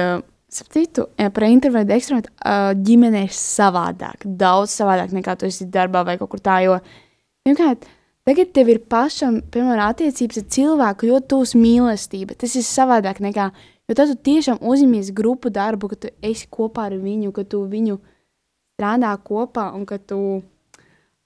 sapratu, 0.52 1.08
par 1.16 1.48
introvertu 1.48 1.96
ekstravertu 1.96 2.32
ā, 2.44 2.74
ģimene 2.76 3.26
ir 3.28 3.34
savādāk. 3.36 4.26
Daudz 4.26 4.76
savādāk 4.76 5.16
nekā 5.16 5.38
tu 5.40 5.48
esi 5.48 5.68
darbā 5.72 6.04
vai 6.08 6.18
kaut 6.20 6.34
kur 6.34 6.44
tā. 6.44 6.60
Jo, 6.66 6.78
pirmkārt, 7.48 7.88
tagad 8.28 8.54
tev 8.56 8.72
ir 8.74 8.82
pašam, 8.92 9.42
piemēram, 9.54 9.88
attiecības 9.88 10.42
ar 10.42 10.48
cilvēku 10.58 11.12
ļoti 11.12 11.30
tūs 11.34 11.56
mīlestība. 11.60 12.38
Tas 12.40 12.56
ir 12.60 12.68
savādāk 12.68 13.24
nekā, 13.24 13.50
jo 13.88 13.98
tad 13.98 14.12
tu 14.12 14.20
tiešām 14.32 14.62
uzņemies 14.62 15.14
grupu 15.18 15.54
darbu, 15.54 15.94
ka 15.94 16.02
tu 16.06 16.16
esi 16.22 16.50
kopā 16.52 16.90
ar 16.92 16.98
viņu, 17.00 17.32
ka 17.36 17.48
tu 17.48 17.64
viņu 17.72 18.00
strādā 18.76 19.14
kopā 19.24 19.70
un 19.78 19.86
ka 19.88 20.00
tu 20.04 20.22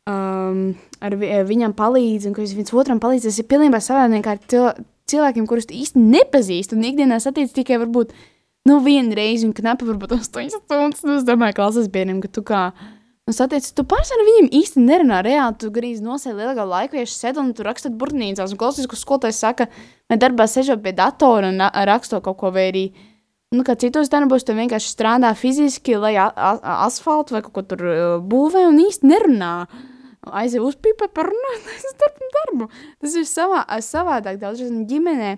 um, 0.10 0.62
ar 1.02 1.18
vi 1.18 1.32
viņam 1.50 1.74
palīdzi 1.78 2.30
un 2.30 2.36
ka 2.36 2.44
viņš 2.44 2.56
viens 2.60 2.76
otram 2.78 3.02
palīdz. 3.02 3.30
Tas 3.30 3.42
ir 3.42 3.50
pilnībā 3.50 3.82
savādāk 3.82 4.20
nekā 4.20 4.36
ar 4.36 4.46
cil 4.46 4.70
cilvēkiem, 5.10 5.46
kurus 5.50 5.68
tu 5.70 5.76
īsti 5.78 6.02
nepazīsti 6.02 6.78
un 6.78 6.86
ikdienā 6.88 7.20
satiec 7.22 7.54
tikai 7.54 7.78
varbūt 7.84 8.14
nu, 8.66 8.82
vienu 8.86 9.16
reizi 9.18 9.48
un 9.48 9.54
knapi 9.56 9.88
varbūt 9.88 10.18
8 10.18 10.52
stundas. 10.58 11.04
Nu, 11.06 11.18
es 11.20 11.26
domāju, 11.28 11.58
klases 11.58 11.90
biedriem, 11.92 12.22
ka 12.24 12.32
tu 12.34 12.44
kā 12.46 12.68
nu, 13.26 13.34
satiec, 13.34 13.66
tu 13.74 13.86
pārsvarā 13.90 14.22
ar 14.22 14.28
viņiem 14.28 14.52
īsti 14.60 14.84
nerunā 14.86 15.24
reāli. 15.26 15.58
Tu 15.62 15.72
grīz 15.74 16.04
nosēdi 16.06 16.40
lielākā 16.42 16.66
laiku, 16.70 17.00
ja 17.00 17.10
sēdi 17.10 17.42
un 17.42 17.54
tu 17.58 17.66
rakstot 17.66 17.96
burnīcās 17.98 18.54
un 18.54 18.62
klausies, 18.62 18.90
ko 18.90 19.00
skolotājs 19.00 19.42
saka, 19.42 19.70
vai 20.10 20.20
darbā 20.22 20.46
sežot 20.50 20.84
pie 20.86 20.94
datora 20.98 21.50
un 21.54 21.64
raksto 21.90 22.22
kaut 22.26 22.38
ko 22.42 22.54
vai 22.54 22.70
arī. 22.70 22.86
Nu, 23.56 23.64
kā 23.64 23.78
citos 23.80 24.10
darbos, 24.12 24.44
tu 24.44 24.54
vienkārši 24.58 24.90
strādā 24.92 25.30
fiziski, 25.38 25.96
lai 26.02 26.16
asfaltu 26.20 27.38
vai 27.38 27.44
kaut 27.46 27.54
ko 27.56 27.64
tur 27.70 27.84
būvē 28.26 28.66
un 28.68 28.82
īsti 28.84 29.10
nerunā. 29.10 29.52
Aizej 30.26 30.64
uz 30.66 30.74
pipa, 30.82 31.06
parunāt, 31.14 31.68
es 31.70 31.94
darbu 32.02 32.32
darbu. 32.34 32.68
Tas 33.02 33.14
ir 33.14 33.28
savā, 33.30 33.62
savādāk 33.86 34.42
daudz 34.42 34.66
ģimenē. 34.90 35.36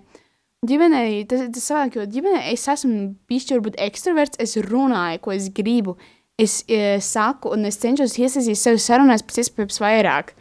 Ģimenē 0.65 1.01
tas, 1.29 1.43
tas 1.53 1.65
savādāk, 1.69 1.99
jo 1.99 2.05
ģimenē 2.09 2.39
es 2.49 2.63
esmu 2.71 3.11
bijis 3.29 3.51
varbūt 3.51 3.77
ekstraverts, 3.77 4.39
es 4.41 4.57
runāju, 4.65 5.21
ko 5.21 5.35
es 5.35 5.51
gribu. 5.53 5.93
Es 6.37 6.63
e, 6.69 6.97
saku, 7.01 7.51
un 7.53 7.65
es 7.69 7.77
cenšos 7.81 8.15
iesaistīt 8.17 8.57
sevi 8.57 8.81
sarunās 8.81 9.23
pēc 9.25 9.43
iespējas 9.43 9.81
vairāk. 9.81 10.33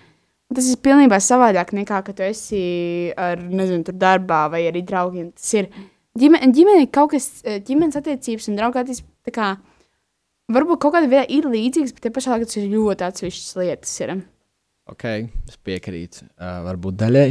Tas 0.57 0.69
ir 0.71 0.81
pilnībā 0.81 1.19
savādāk 1.21 1.73
nekā, 1.77 2.01
kad 2.07 2.17
tu 2.17 2.25
esi 2.25 2.63
ar, 3.19 3.41
nezinu, 3.41 3.85
tur 3.85 3.97
darbā 3.99 4.47
vai 4.53 4.63
arī 4.71 4.85
draugiem. 4.87 5.31
Tas 5.37 5.53
ir 5.57 5.69
ģimene, 6.17 6.49
ģimene 6.55 6.89
kaut 6.95 7.13
kas, 7.13 7.29
ģimenes 7.45 7.99
attiecības 8.01 8.49
un 8.53 8.61
draugu 8.61 8.81
attiecības, 8.81 9.09
tā 9.27 9.35
kā, 9.37 9.51
varbūt 10.57 10.81
kaut 10.85 10.97
kādā 10.97 11.11
veidā 11.11 11.27
ir 11.33 11.49
līdzīgas, 11.51 11.93
bet 11.97 12.07
te 12.07 12.15
pašā 12.15 12.33
laikā 12.35 12.49
tas 12.49 12.61
ir 12.61 12.71
ļoti 12.73 13.09
atsevišķas 13.09 13.57
lietas. 13.61 13.95
Ir. 14.05 14.15
Ok, 14.93 15.07
es 15.51 15.61
piekrītu, 15.67 16.29
uh, 16.39 16.61
varbūt 16.69 17.01
daļai. 17.03 17.31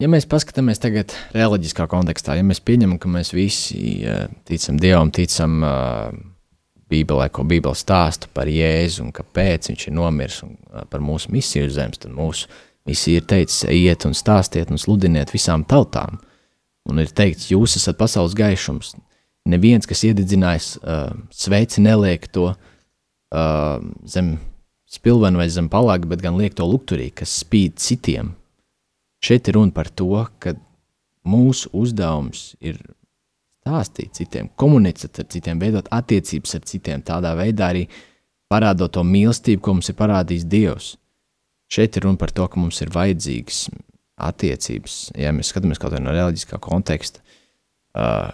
Ja 0.00 0.08
mēs 0.10 0.26
paskatāmies 0.26 0.80
tagad 0.82 1.12
reliģiskā 1.36 1.86
kontekstā, 1.90 2.34
ja 2.38 2.46
mēs 2.46 2.62
pieņemam, 2.64 2.98
ka 3.02 3.10
mēs 3.12 3.34
visi 3.36 4.00
uh, 4.02 4.24
ticam 4.48 4.80
Dievam, 4.82 5.12
ticam 5.14 5.60
uh, 5.62 6.08
Bībelē, 6.90 7.28
ko 7.32 7.44
Bībele 7.48 7.78
stāsta 7.78 8.30
par 8.34 8.50
Jēzu 8.50 9.06
un 9.06 9.12
kāpēc 9.14 9.70
viņš 9.70 9.86
ir 9.88 9.96
nomiris 9.96 10.42
un 10.46 10.56
uh, 10.56 10.82
par 10.90 11.04
mūsu 11.04 11.30
misiju 11.34 11.68
uz 11.68 11.76
zemes, 11.78 12.02
tad 12.02 12.14
mūsu 12.16 12.50
misija 12.88 13.22
ir 13.22 13.28
teicis, 13.30 13.62
ejiet 13.70 14.08
un 14.08 14.16
stāstiet 14.16 14.72
un 14.72 14.80
sludiniet 14.80 15.30
visām 15.34 15.66
tautām. 15.68 16.18
Un 16.90 16.98
ir 16.98 17.12
teikts, 17.14 17.52
jūs 17.52 17.76
esat 17.78 17.98
pasaules 18.00 18.34
gaišums. 18.34 18.96
Neviens, 19.52 19.86
kas 19.86 20.02
iededzinājis 20.06 20.74
uh, 20.82 21.12
sveici, 21.34 21.82
neliek 21.82 22.26
to 22.34 22.50
uh, 22.50 23.76
zem 24.06 24.36
spilvenu 24.90 25.40
vai 25.40 25.48
zem 25.50 25.70
palāga, 25.72 26.10
bet 26.10 26.22
gan 26.22 26.36
liek 26.38 26.58
to 26.58 26.66
lukturī, 26.66 27.08
kas 27.14 27.38
spīd 27.42 27.78
citiem. 27.82 28.34
Šeit 29.22 29.48
ir 29.48 29.54
runa 29.58 29.70
par 29.74 29.90
to, 29.94 30.10
ka 30.42 30.56
mūsu 31.28 31.70
uzdevums 31.78 32.52
ir 32.60 32.80
stāstīt 33.62 34.16
citiem, 34.18 34.48
komunicēt 34.58 35.20
ar 35.22 35.28
citiem, 35.30 35.60
veidot 35.62 35.86
attiecības 35.94 36.56
ar 36.58 36.64
citiem, 36.66 37.04
tādā 37.06 37.36
veidā 37.38 37.70
arī 37.70 37.84
parādot 38.50 38.92
to 38.96 39.04
mīlestību, 39.06 39.62
ko 39.62 39.76
mums 39.76 39.92
ir 39.92 39.98
parādījis 40.00 40.48
Dievs. 40.50 40.88
Šeit 41.72 41.96
ir 41.96 42.08
runa 42.08 42.20
par 42.20 42.34
to, 42.34 42.48
ka 42.50 42.60
mums 42.60 42.82
ir 42.84 42.90
vajadzīgas 42.92 43.62
attiecības, 44.22 44.96
ja 45.16 45.30
mēs 45.32 45.52
skatāmies 45.52 45.80
kaut 45.80 45.94
kādā 45.94 46.02
no 46.02 46.12
reliģiskā 46.12 46.58
konteksta, 46.62 47.22
uh, 47.96 48.28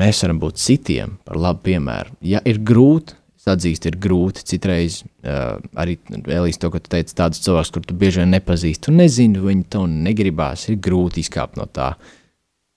mēs 0.00 0.24
varam 0.24 0.40
būt 0.42 0.58
citiem 0.58 1.18
par 1.28 1.38
labu 1.38 1.68
piemēru. 1.68 2.16
Ja 2.24 2.42
ir 2.48 2.58
grūti, 2.66 3.14
atzīst, 3.52 3.88
ir 3.88 3.98
grūti. 4.00 4.44
Citreiz 4.48 5.00
uh, 5.02 5.56
arī 5.78 5.96
Elīze, 6.10 6.60
to, 6.62 6.70
ka 6.74 6.82
tu 6.82 6.92
teici, 6.92 7.16
tādus 7.18 7.42
cilvēkus, 7.44 7.72
kur 7.74 7.86
tu 7.86 7.96
bieži 7.98 8.22
vien 8.22 8.34
nepazīsti, 8.36 8.92
un 8.92 9.02
nezini, 9.02 9.42
viņi 9.42 9.66
to 9.72 9.86
negribās, 9.90 10.68
ir 10.68 10.78
grūti 10.84 11.24
izkāpt 11.24 11.58
no 11.60 11.66
tā. 11.66 11.92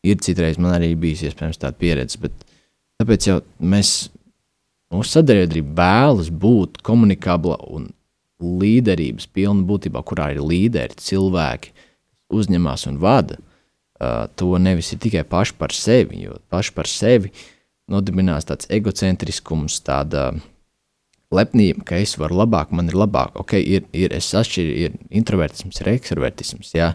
Ir 0.07 0.17
citreiz 0.23 0.57
man 0.61 0.73
arī 0.77 0.93
bijis 0.97 1.27
iespējams 1.29 1.61
tāda 1.61 1.77
pieredze, 1.77 2.17
bet 2.23 2.33
tāpēc 3.01 3.27
jau 3.29 3.37
mēs, 3.61 4.09
mūsu 4.93 5.19
sabiedrība 5.19 5.75
vēlas 5.77 6.31
būt 6.33 6.81
komunikabla 6.85 7.59
un 7.69 7.91
līderības 8.41 9.27
pilna 9.29 9.61
būtībā, 9.69 10.01
kurā 10.01 10.31
ir 10.33 10.41
līderi, 10.41 10.97
cilvēki, 10.97 11.75
kas 11.75 11.89
uzņemas 12.31 12.87
un 12.89 12.99
vada. 13.01 13.39
Uh, 14.01 14.25
to 14.33 14.55
nevis 14.57 14.89
ir 14.95 15.01
tikai 15.03 15.21
paši 15.29 15.53
par 15.59 15.73
sevi, 15.77 16.23
jo 16.25 16.39
paši 16.49 16.73
par 16.73 16.87
sevi 16.89 17.29
nodibinās 17.91 18.47
tāds 18.49 18.65
egocentriskums, 18.73 19.77
tāda 19.85 20.31
uh, 20.31 20.39
lepnība, 21.35 21.85
ka 21.87 22.01
es 22.01 22.17
varu 22.19 22.41
labāk, 22.41 22.73
man 22.75 22.91
ir 22.91 22.97
labāk. 22.99 23.35
Ok, 23.39 23.55
ir, 23.59 23.87
ir 23.95 24.13
es 24.15 24.29
atšķiru, 24.37 24.75
ir 24.85 24.99
introvertisms, 25.21 25.81
ir 25.81 25.91
ekstravertisms, 25.95 26.75
jā, 26.77 26.91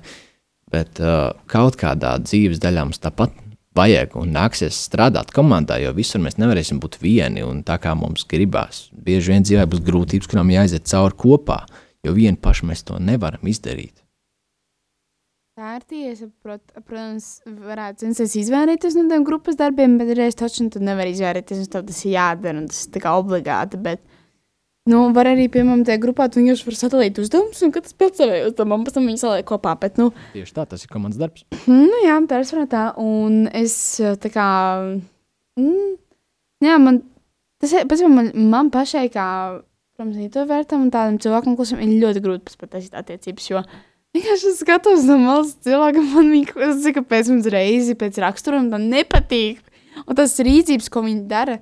bet 0.72 1.01
uh, 1.03 1.33
kaut 1.51 1.79
kādā 1.81 2.16
dzīves 2.22 2.61
daļā 2.62 2.87
mums 2.88 3.03
tāpat 3.03 3.35
vajag 3.77 4.16
un 4.16 4.33
nāksies 4.37 4.79
strādāt 4.88 5.33
komandā, 5.37 5.79
jo 5.83 5.92
visur 5.96 6.22
mēs 6.25 6.38
nevarēsim 6.40 6.81
būt 6.83 6.99
vieni 7.03 7.44
un 7.44 7.62
tā 7.66 7.77
kā 7.83 7.92
mums 7.99 8.25
gribās. 8.29 8.87
Bieži 8.92 9.35
vien 9.35 9.46
dzīvē 9.46 9.68
būs 9.72 9.85
grūtības, 9.87 10.31
kurām 10.31 10.53
jāiziet 10.55 10.88
cauri 10.88 11.18
kopā, 11.20 11.62
jo 12.07 12.16
vieni 12.16 12.40
paši 12.40 12.70
mēs 12.70 12.87
to 12.88 13.01
nevaram 13.03 13.44
izdarīt. 13.49 14.07
Tā 15.57 15.79
ir 15.79 15.85
tiesa. 15.88 16.27
Prot, 16.44 16.61
protams, 16.85 17.27
varētu 17.49 18.03
censties 18.05 18.35
izvairīties 18.42 18.92
no 18.99 19.07
tiem 19.09 19.22
grupas 19.25 19.57
darbiem, 19.57 19.94
bet 19.96 20.11
reizē 20.12 20.42
taču 20.42 20.66
tu 20.68 20.83
nevari 20.85 21.14
izvairīties. 21.14 21.70
Tev 21.72 21.87
tas 21.88 22.01
ir 22.05 22.12
jādara, 22.12 22.61
un 22.61 22.66
tas 22.68 22.83
ir 22.85 23.07
obligāti. 23.09 23.81
Bet 23.81 24.03
Nu, 24.87 25.01
var 25.16 25.27
arī, 25.33 25.49
piemēram, 25.51 25.83
tajā 25.87 25.99
grupā 26.03 26.29
tu 26.31 26.38
vienkārši 26.38 26.66
vari 26.68 26.79
sadalīt 26.79 27.18
uzdevumus, 27.18 27.62
un 27.66 27.72
katrs 27.75 27.96
pēc 27.99 28.20
savai 28.20 28.38
uzdevumam, 28.46 28.85
pēc 28.87 28.94
tam 28.94 29.09
viņi 29.11 29.18
saliek 29.18 29.49
kopā. 29.49 29.72
Bet, 29.83 29.99
nu, 29.99 30.12
Tieši 30.37 30.55
tā, 30.55 30.66
tas 30.70 30.85
ir 30.87 30.92
komandas 30.92 31.18
darbs. 31.18 31.42
nu 31.66 32.03
jā, 32.05 32.20
tā 32.31 32.38
ir 32.38 32.46
svarīga. 32.46 32.85
Un 33.03 33.49
es 33.51 33.75
tā 34.22 34.31
kā. 34.31 34.46
Mm, 35.59 35.96
jā, 36.62 36.79
man 36.79 37.03
tas 37.62 37.75
ir 37.75 37.88
pēc 37.90 38.05
tam 38.05 38.16
man, 38.20 38.31
man 38.53 38.70
pašai, 38.70 39.09
kā, 39.11 39.27
protams, 39.96 40.22
introvertam 40.22 40.87
un 40.87 40.94
tādam 40.94 41.19
cilvēkam, 41.23 41.58
kuriem 41.58 41.83
ir 41.83 41.98
ļoti 42.04 42.23
grūti 42.25 42.58
pateikt 42.61 42.94
attiecības. 42.94 43.50
Jo 43.50 43.65
vienkārši 44.17 44.52
es 44.52 44.61
skatos 44.63 45.04
no 45.08 45.19
malas 45.21 45.54
cilvēkam, 45.67 46.13
man 46.15 46.31
viņa 46.33 46.94
kāpēc 47.00 47.33
mums 47.33 47.48
reizi 47.52 47.96
pēc 47.98 48.21
raksturiem 48.23 48.71
tā 48.73 48.81
nepatīk. 48.83 49.65
Un 50.04 50.17
tas 50.19 50.35
rīcības, 50.44 50.90
ko 50.92 51.02
viņi 51.06 51.25
dara 51.31 51.56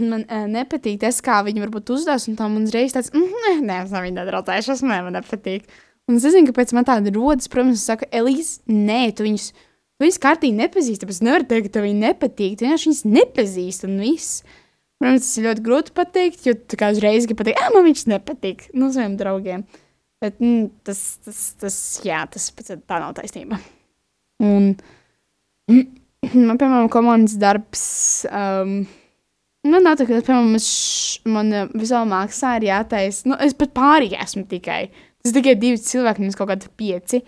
man 0.00 0.24
uh, 0.24 0.46
nepatīk 0.50 1.00
tas, 1.02 1.20
kā 1.24 1.40
viņi 1.46 1.62
varbūt 1.64 1.92
uzdos, 1.94 2.26
un 2.30 2.36
tā 2.38 2.48
man 2.50 2.66
uzreiz 2.68 2.94
tāds, 2.96 3.12
mm, 3.14 3.62
nē, 3.66 3.80
es 3.84 3.94
viņu 3.94 4.16
nedraudzēšos, 4.18 4.84
nē, 4.86 5.00
man 5.06 5.16
nepatīk. 5.18 5.66
Un 6.06 6.18
es 6.20 6.26
zinu, 6.26 6.46
kāpēc 6.50 6.74
man 6.76 6.86
tāda 6.86 7.10
rodas, 7.14 7.50
protams, 7.50 7.80
es 7.80 7.88
saku, 7.88 8.06
Elīze, 8.14 8.60
nē, 8.70 9.08
tu 9.16 9.26
viņus, 9.26 9.48
tu 9.96 10.06
viņus 10.06 10.20
kārtīgi 10.22 10.58
nepazīsti, 10.60 11.02
tāpēc 11.02 11.22
nevar 11.26 11.46
teikt, 11.48 11.66
ka 11.66 11.78
tev 11.78 11.88
viņi 11.88 11.98
nepatīk, 12.04 12.54
tu 12.54 12.66
vienkārši 12.66 12.90
viņus 12.92 13.02
nepazīsti, 13.10 13.90
un 13.90 13.98
viss. 14.04 14.44
Protams, 14.96 15.26
tas 15.26 15.40
ir 15.40 15.48
ļoti 15.48 15.64
grūti 15.66 15.96
pateikt, 15.96 16.46
jo 16.46 16.54
tu 16.56 16.78
kā 16.80 16.92
uzreiz 16.94 17.26
gribi 17.26 17.42
pateikt, 17.42 17.60
ah, 17.60 17.72
man 17.74 17.84
viņš 17.88 18.04
nepatīk, 18.12 18.68
nu, 18.78 18.92
saviem 18.94 19.18
draugiem. 19.20 19.66
Bet 20.22 20.38
mm, 20.40 20.70
tas, 20.86 21.00
tas, 21.26 21.40
tas, 21.60 21.80
jā, 22.06 22.22
tas 22.32 22.48
tā 22.54 23.00
nav 23.02 23.12
taisnība. 23.18 23.58
Un 24.46 24.70
man, 26.48 26.56
piemēram, 26.56 26.88
komandas 26.92 27.36
darbs. 27.40 27.84
Um, 28.30 28.86
Man 29.66 29.82
nav 29.82 29.96
tā, 29.98 30.06
ka, 30.06 30.20
piemēram, 30.22 30.54
man 31.32 31.72
visā 31.74 32.02
maksā 32.06 32.56
ir 32.58 32.68
jātaisa. 32.68 33.26
Nu, 33.30 33.38
es 33.42 33.56
pat 33.56 33.72
pārīgi 33.76 34.18
esmu 34.22 34.44
tikai. 34.50 34.86
Tas 35.24 35.34
tikai 35.34 35.56
divi 35.58 35.80
cilvēki, 35.82 36.22
nevis 36.22 36.38
kaut 36.38 36.52
kādi 36.52 36.70
pieci. 36.78 37.22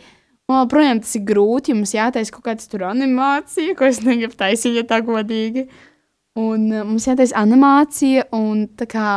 Un 0.49 0.63
joprojām 0.63 1.03
tas 1.05 1.11
ir 1.19 1.25
grūti, 1.29 1.75
jums 1.75 1.93
jātaisa 1.93 2.33
kaut 2.33 2.47
kāda 2.47 2.69
tur 2.73 2.87
animācija, 2.89 3.75
ko 3.77 3.89
es 3.89 3.99
negribu 4.05 4.37
taisīt, 4.39 4.79
ja 4.79 4.85
tā 4.89 5.03
godīgi. 5.05 5.67
Un 6.39 6.71
uh, 6.71 6.87
mums 6.89 7.09
jātaisa 7.09 7.37
animācija, 7.41 8.29
un 8.37 8.63
tā 8.79 8.87
kā, 8.89 9.09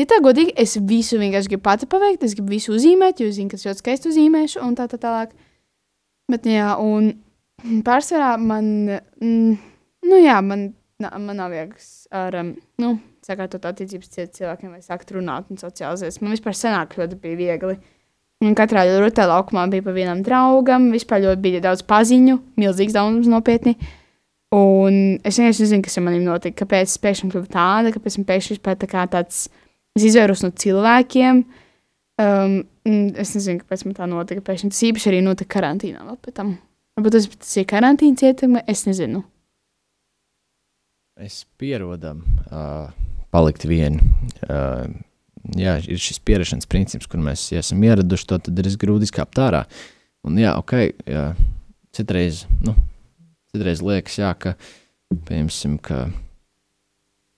ja 0.00 0.06
tā 0.08 0.20
godīgi, 0.24 0.54
es 0.56 0.78
visu 0.78 1.18
vienkārši 1.20 1.52
gribu 1.52 1.66
pati 1.66 1.88
paveikt, 1.90 2.24
es 2.24 2.36
gribu 2.38 2.54
visu 2.54 2.72
uzzīmēt, 2.76 3.20
jo 3.20 3.28
es 3.28 3.36
zinu, 3.36 3.50
ka 3.52 3.58
es 3.58 3.66
ļoti 3.66 3.82
skaisti 3.82 4.10
uzzīmēšu, 4.12 4.62
un 4.64 4.78
tā 4.78 4.86
tā 4.92 5.00
tālāk. 5.02 5.34
Bet, 6.32 6.48
jā, 6.48 6.72
un 6.80 7.12
pārsvarā 7.88 8.36
man, 8.40 8.70
mm, 9.20 9.58
nu 10.08 10.22
jā, 10.22 10.38
man, 10.46 10.70
na, 11.02 11.10
man 11.18 11.36
nav 11.36 11.52
viegs 11.52 12.06
ar, 12.14 12.34
um, 12.40 12.54
nu, 12.80 12.94
sakārtot 13.26 13.66
attiecības 13.68 14.12
ciet 14.12 14.32
cilvēkiem 14.38 14.72
vai 14.72 14.80
sākt 14.84 15.12
runāt 15.16 15.50
un 15.52 15.60
socializēties. 15.60 16.22
Man 16.22 16.34
vispār 16.34 16.56
senāk 16.56 16.96
ļoti 16.98 17.18
bija 17.20 17.40
viegli. 17.40 17.76
Un 18.44 18.56
katrā 18.56 18.84
rutē 19.00 19.24
laukumā 19.28 19.64
bija 19.72 19.84
pa 19.84 19.94
vienam 19.96 20.20
draugam, 20.24 20.90
vispār 20.92 21.22
ļoti 21.24 21.42
bija 21.44 21.62
daudz 21.64 21.84
paziņu, 21.88 22.36
milzīgs 22.60 22.96
daudzums 22.96 23.30
nopietni. 23.32 23.76
Un 24.56 25.16
es 25.26 25.38
vienkārši 25.40 25.64
nezinu, 25.64 25.84
kas 25.84 25.96
ar 25.98 26.04
maniem 26.06 26.26
notika, 26.28 26.62
kāpēc 26.62 26.90
es 26.90 27.00
pēkšņi 27.02 27.30
kļuvu 27.32 27.48
tāda, 27.52 27.92
kāpēc 27.94 28.18
man 28.20 28.28
pēkšņi 28.28 28.56
vispār 28.56 28.76
tā 28.80 28.88
kā 28.90 29.06
tāds, 29.12 29.46
es 29.96 30.04
izvairos 30.10 30.44
no 30.44 30.52
cilvēkiem. 30.52 31.42
Um, 32.22 32.58
es 32.86 33.34
nezinu, 33.36 33.64
kāpēc 33.64 33.86
man 33.88 33.96
tā 33.96 34.08
notika. 34.08 34.44
Pēkšņi 34.44 34.72
tas 34.72 34.84
īpaši 34.90 35.10
arī 35.12 35.22
notika 35.24 35.56
karantīnā. 35.58 36.04
Varbūt 36.06 37.16
tas, 37.16 37.56
ir 37.56 37.66
karantīnas 37.68 38.24
ietekme, 38.24 38.62
es 38.68 38.86
nezinu. 38.88 39.24
Es 41.16 41.46
pierodam, 41.56 42.18
uh, 42.52 42.90
palikt 43.32 43.62
vieni. 43.64 44.02
Uh, 44.44 44.84
jā, 45.56 45.78
ir 45.88 46.00
šis 46.02 46.18
pieredzes 46.20 46.68
princips, 46.68 47.08
kur 47.08 47.22
mēs 47.24 47.46
ja 47.54 47.62
esam 47.62 47.80
ieraduši 47.88 48.26
to, 48.28 48.36
tad 48.44 48.58
ir 48.60 48.68
grūti 48.76 49.08
izkāpt 49.08 49.40
ārā. 49.40 49.62
Un, 50.28 50.36
jā, 50.36 50.52
ok, 50.60 50.74
jā, 51.08 51.22
citreiz, 51.96 52.42
nu, 52.60 52.74
citreiz 53.48 53.80
liekas, 53.80 54.18
jā, 54.20 54.34
ka, 54.36 54.52
piemēram, 55.30 55.78
ka, 55.86 56.02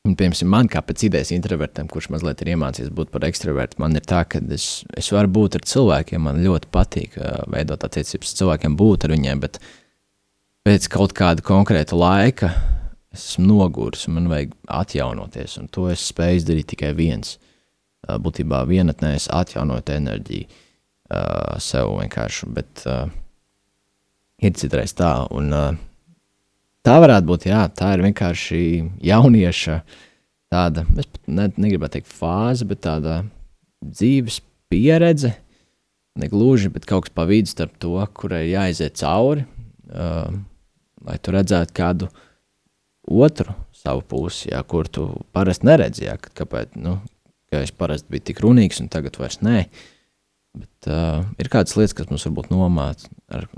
piemēram, 0.08 0.50
man 0.50 0.70
kā 0.72 0.82
pēc 0.82 1.04
idejas 1.06 1.30
introvertam, 1.36 1.86
kurš 1.92 2.08
mazliet 2.16 2.42
ir 2.42 2.50
iemācījies 2.56 2.90
būt 2.98 3.12
par 3.14 3.28
ekstravertu, 3.28 3.78
man 3.84 3.94
ir 3.94 4.02
tā, 4.10 4.24
ka 4.26 4.42
es, 4.56 4.66
es 4.98 5.12
varu 5.14 5.30
būt 5.38 5.60
ar 5.60 5.68
cilvēkiem, 5.70 6.24
man 6.26 6.42
ļoti 6.42 6.72
patīk 6.74 7.14
uh, 7.22 7.46
veidot 7.54 7.86
attiecības 7.86 8.34
ar 8.34 8.42
cilvēkiem, 8.42 8.74
būt 8.82 9.06
ar 9.06 9.14
viņiem, 9.14 9.46
bet 9.46 9.62
pēc 10.66 10.90
kaut 10.96 11.14
kāda 11.14 11.46
konkrēta 11.46 11.94
laika 11.94 12.50
esmu 13.14 13.46
noguris 13.46 14.06
un 14.08 14.18
man 14.18 14.30
vajag 14.30 14.54
atjaunoties, 14.80 15.58
un 15.60 15.68
to 15.72 15.88
es 15.92 16.04
spēju 16.10 16.42
izdarīt 16.42 16.72
tikai 16.74 16.92
viens 16.96 17.36
būtībā 18.06 18.62
vienatnē 18.68 19.14
es 19.18 19.26
atjaunotu 19.32 19.92
enerģiju 19.96 20.46
uh, 20.46 21.56
sev 21.62 21.92
vienkārši. 21.98 22.50
Bet 22.54 22.84
uh, 22.86 23.08
ir 24.40 24.54
citreiz 24.58 24.94
tā, 24.96 25.12
un 25.34 25.50
uh, 25.54 25.72
tā 26.86 26.98
varētu 27.02 27.28
būt, 27.28 27.48
jā, 27.50 27.64
tā 27.74 27.94
ir 27.96 28.04
vienkārši 28.06 28.62
jaunieša 29.10 29.80
tāda, 30.52 30.86
es 31.00 31.10
ne, 31.26 31.50
negribētu 31.56 31.98
teikt 31.98 32.12
fāze, 32.12 32.68
bet 32.68 32.84
tāda 32.86 33.22
dzīves 33.84 34.40
pieredze, 34.72 35.34
negluži, 36.18 36.70
bet 36.74 36.86
kaut 36.88 37.06
kas 37.06 37.14
pa 37.14 37.26
vidu 37.28 37.50
starp 37.50 37.76
to, 37.82 37.98
kurai 38.16 38.48
jāiziet 38.48 38.96
cauri, 39.00 39.44
uh, 39.92 40.30
lai 41.04 41.18
tu 41.22 41.34
redzētu 41.34 41.76
kādu 41.76 42.08
otru 43.08 43.54
savu 43.76 44.02
pusi, 44.06 44.50
jā, 44.52 44.62
kur 44.68 44.88
tu 44.90 45.08
parasti 45.34 45.68
neredzi, 45.68 46.06
jā, 46.08 46.16
kāpēc, 46.18 46.74
nu, 46.80 46.98
ka 47.48 47.62
es 47.64 47.72
parasti 47.74 48.12
biju 48.12 48.26
tik 48.28 48.42
runīgs, 48.44 48.82
un 48.82 48.90
tagad 48.92 49.18
vairs 49.20 49.40
nē. 49.44 49.62
Bet, 50.58 50.88
uh, 50.90 51.22
ir 51.38 51.50
kādas 51.52 51.76
lietas, 51.78 51.94
kas 51.96 52.08
mums 52.10 52.24
varbūt 52.26 52.50
nomāca, 52.50 53.10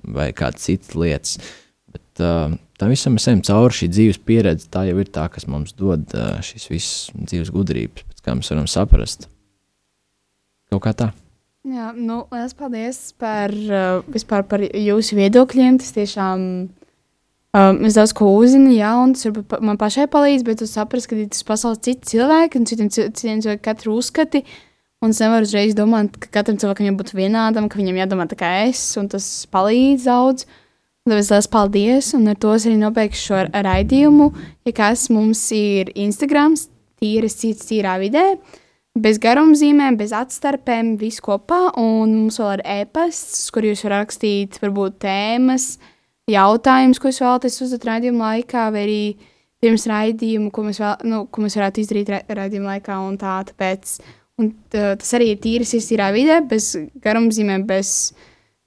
vai 0.05 0.31
kādas 0.37 0.67
citas 0.67 0.97
lietas. 0.99 1.39
Bet 1.91 2.23
uh, 2.23 2.53
tam 2.79 2.93
visam 2.93 3.17
mēs 3.17 3.29
ejam 3.31 3.43
cauri 3.47 3.79
šī 3.79 3.89
dzīves 3.95 4.21
pieredze. 4.27 4.69
Tā 4.73 4.85
jau 4.89 4.99
ir 5.01 5.11
tā, 5.11 5.27
kas 5.33 5.49
mums 5.51 5.75
dod 5.79 6.13
uh, 6.19 6.39
šīs 6.45 6.69
visas 6.71 6.93
dzīves 7.17 7.53
gudrības, 7.55 8.07
pēc 8.11 8.25
kā 8.27 8.37
mēs 8.37 8.53
varam 8.53 8.69
saprast. 8.71 9.31
Kaut 10.71 10.85
kā 10.85 10.95
tā. 10.95 11.11
Jā, 11.67 11.91
nu, 11.93 12.23
liels 12.33 12.55
paldies 12.57 13.01
par, 13.21 13.53
uh, 13.53 14.45
par 14.49 14.65
jūsu 14.65 15.19
viedokļiem. 15.19 15.81
Tas 15.81 15.97
tiešām 15.97 16.45
Um, 17.51 17.81
es 17.83 17.97
daudz 17.99 18.13
ko 18.15 18.29
uzzinu, 18.39 18.71
jā, 18.77 18.93
un 19.03 19.11
tas 19.17 19.27
varbūt 19.27 19.63
man 19.67 19.79
pašai 19.79 20.05
palīdz, 20.13 20.45
bet 20.47 20.61
tu 20.63 20.69
saprati, 20.71 21.09
ka 21.11 21.17
tas 21.33 21.47
pasaules 21.49 21.81
citi 21.83 22.13
cilvēki 22.13 22.61
un 22.61 22.69
citiem, 22.71 22.91
citiem 22.95 23.41
cilvēkiem 23.43 23.65
katru 23.65 23.97
uzskati. 23.99 24.45
Un 25.03 25.11
es 25.11 25.19
nevaru 25.19 25.49
uzreiz 25.49 25.75
domāt, 25.75 26.15
ka 26.21 26.31
katram 26.37 26.61
cilvēkam 26.61 26.93
jābūt 26.93 27.11
vienādam, 27.17 27.67
ka 27.67 27.81
viņam 27.81 27.99
jādomā 28.05 28.29
tā 28.31 28.39
kā 28.39 28.53
es, 28.69 28.85
un 29.01 29.11
tas 29.11 29.27
palīdz 29.51 30.07
daudz. 30.07 30.47
Tāpēc 31.11 31.33
liels 31.33 31.51
paldies, 31.51 32.15
un 32.15 32.31
ar 32.31 32.39
to 32.39 32.55
es 32.55 32.69
arī 32.69 32.79
nobeigšu 32.79 33.27
šo 33.33 33.43
raidījumu. 33.51 34.31
Ja 34.69 34.77
kas 34.77 35.09
mums 35.11 35.43
ir 35.57 35.91
Instagram, 35.99 36.55
tīras 37.03 37.41
cits, 37.41 37.67
tīrā 37.67 37.97
vidē, 37.99 38.29
bez 38.95 39.19
garumzīmēm, 39.19 39.99
bez 39.99 40.15
atstarpēm, 40.15 41.01
viss 41.01 41.25
kopā, 41.25 41.65
un 41.81 42.15
mums 42.15 42.39
vēl 42.39 42.61
ir 42.61 42.69
e-pasts, 42.85 43.49
kur 43.51 43.67
jūs 43.67 43.83
varat 43.89 44.05
rakstīt 44.05 44.61
varbūt 44.63 45.01
tēmas, 45.03 45.73
uh, 45.81 45.97
jautājumus, 46.31 47.01
ko 47.01 47.11
jūs 47.11 47.21
vēlaties 47.25 47.61
uzdot 47.67 47.87
raidījuma 47.89 48.33
laikā, 48.35 48.69
vai 48.75 48.85
arī 48.87 49.03
pirms 49.61 49.87
raidījuma, 49.91 50.51
ko 50.55 50.65
mēs, 50.67 50.81
vēl, 50.83 51.07
nu, 51.11 51.21
ko 51.33 51.45
mēs 51.45 51.59
varētu 51.59 51.83
izdarīt 51.83 52.13
ra 52.15 52.21
raidījuma 52.41 52.75
laikā. 52.75 52.99
Un 53.07 53.19
tā, 53.21 53.37
tāpēc, 53.51 53.97
un, 54.41 54.53
tas 54.73 55.15
arī 55.19 55.33
ir 55.35 55.41
tīras, 55.45 55.75
ir 55.77 55.87
tīrā 55.87 56.11
vidē, 56.17 56.41
bez 56.51 56.73
garumzīmēm, 57.05 57.67
bez 57.69 57.95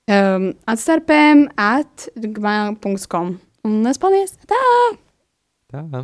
um, 0.07 0.51
atstarpēm, 0.69 1.47
at 1.57 2.09
gmail.com. 2.17 3.37
Un 3.63 3.79
es 3.89 4.01
paldies! 4.01 4.35
Tā! 4.49 4.65
Tā! 5.73 6.03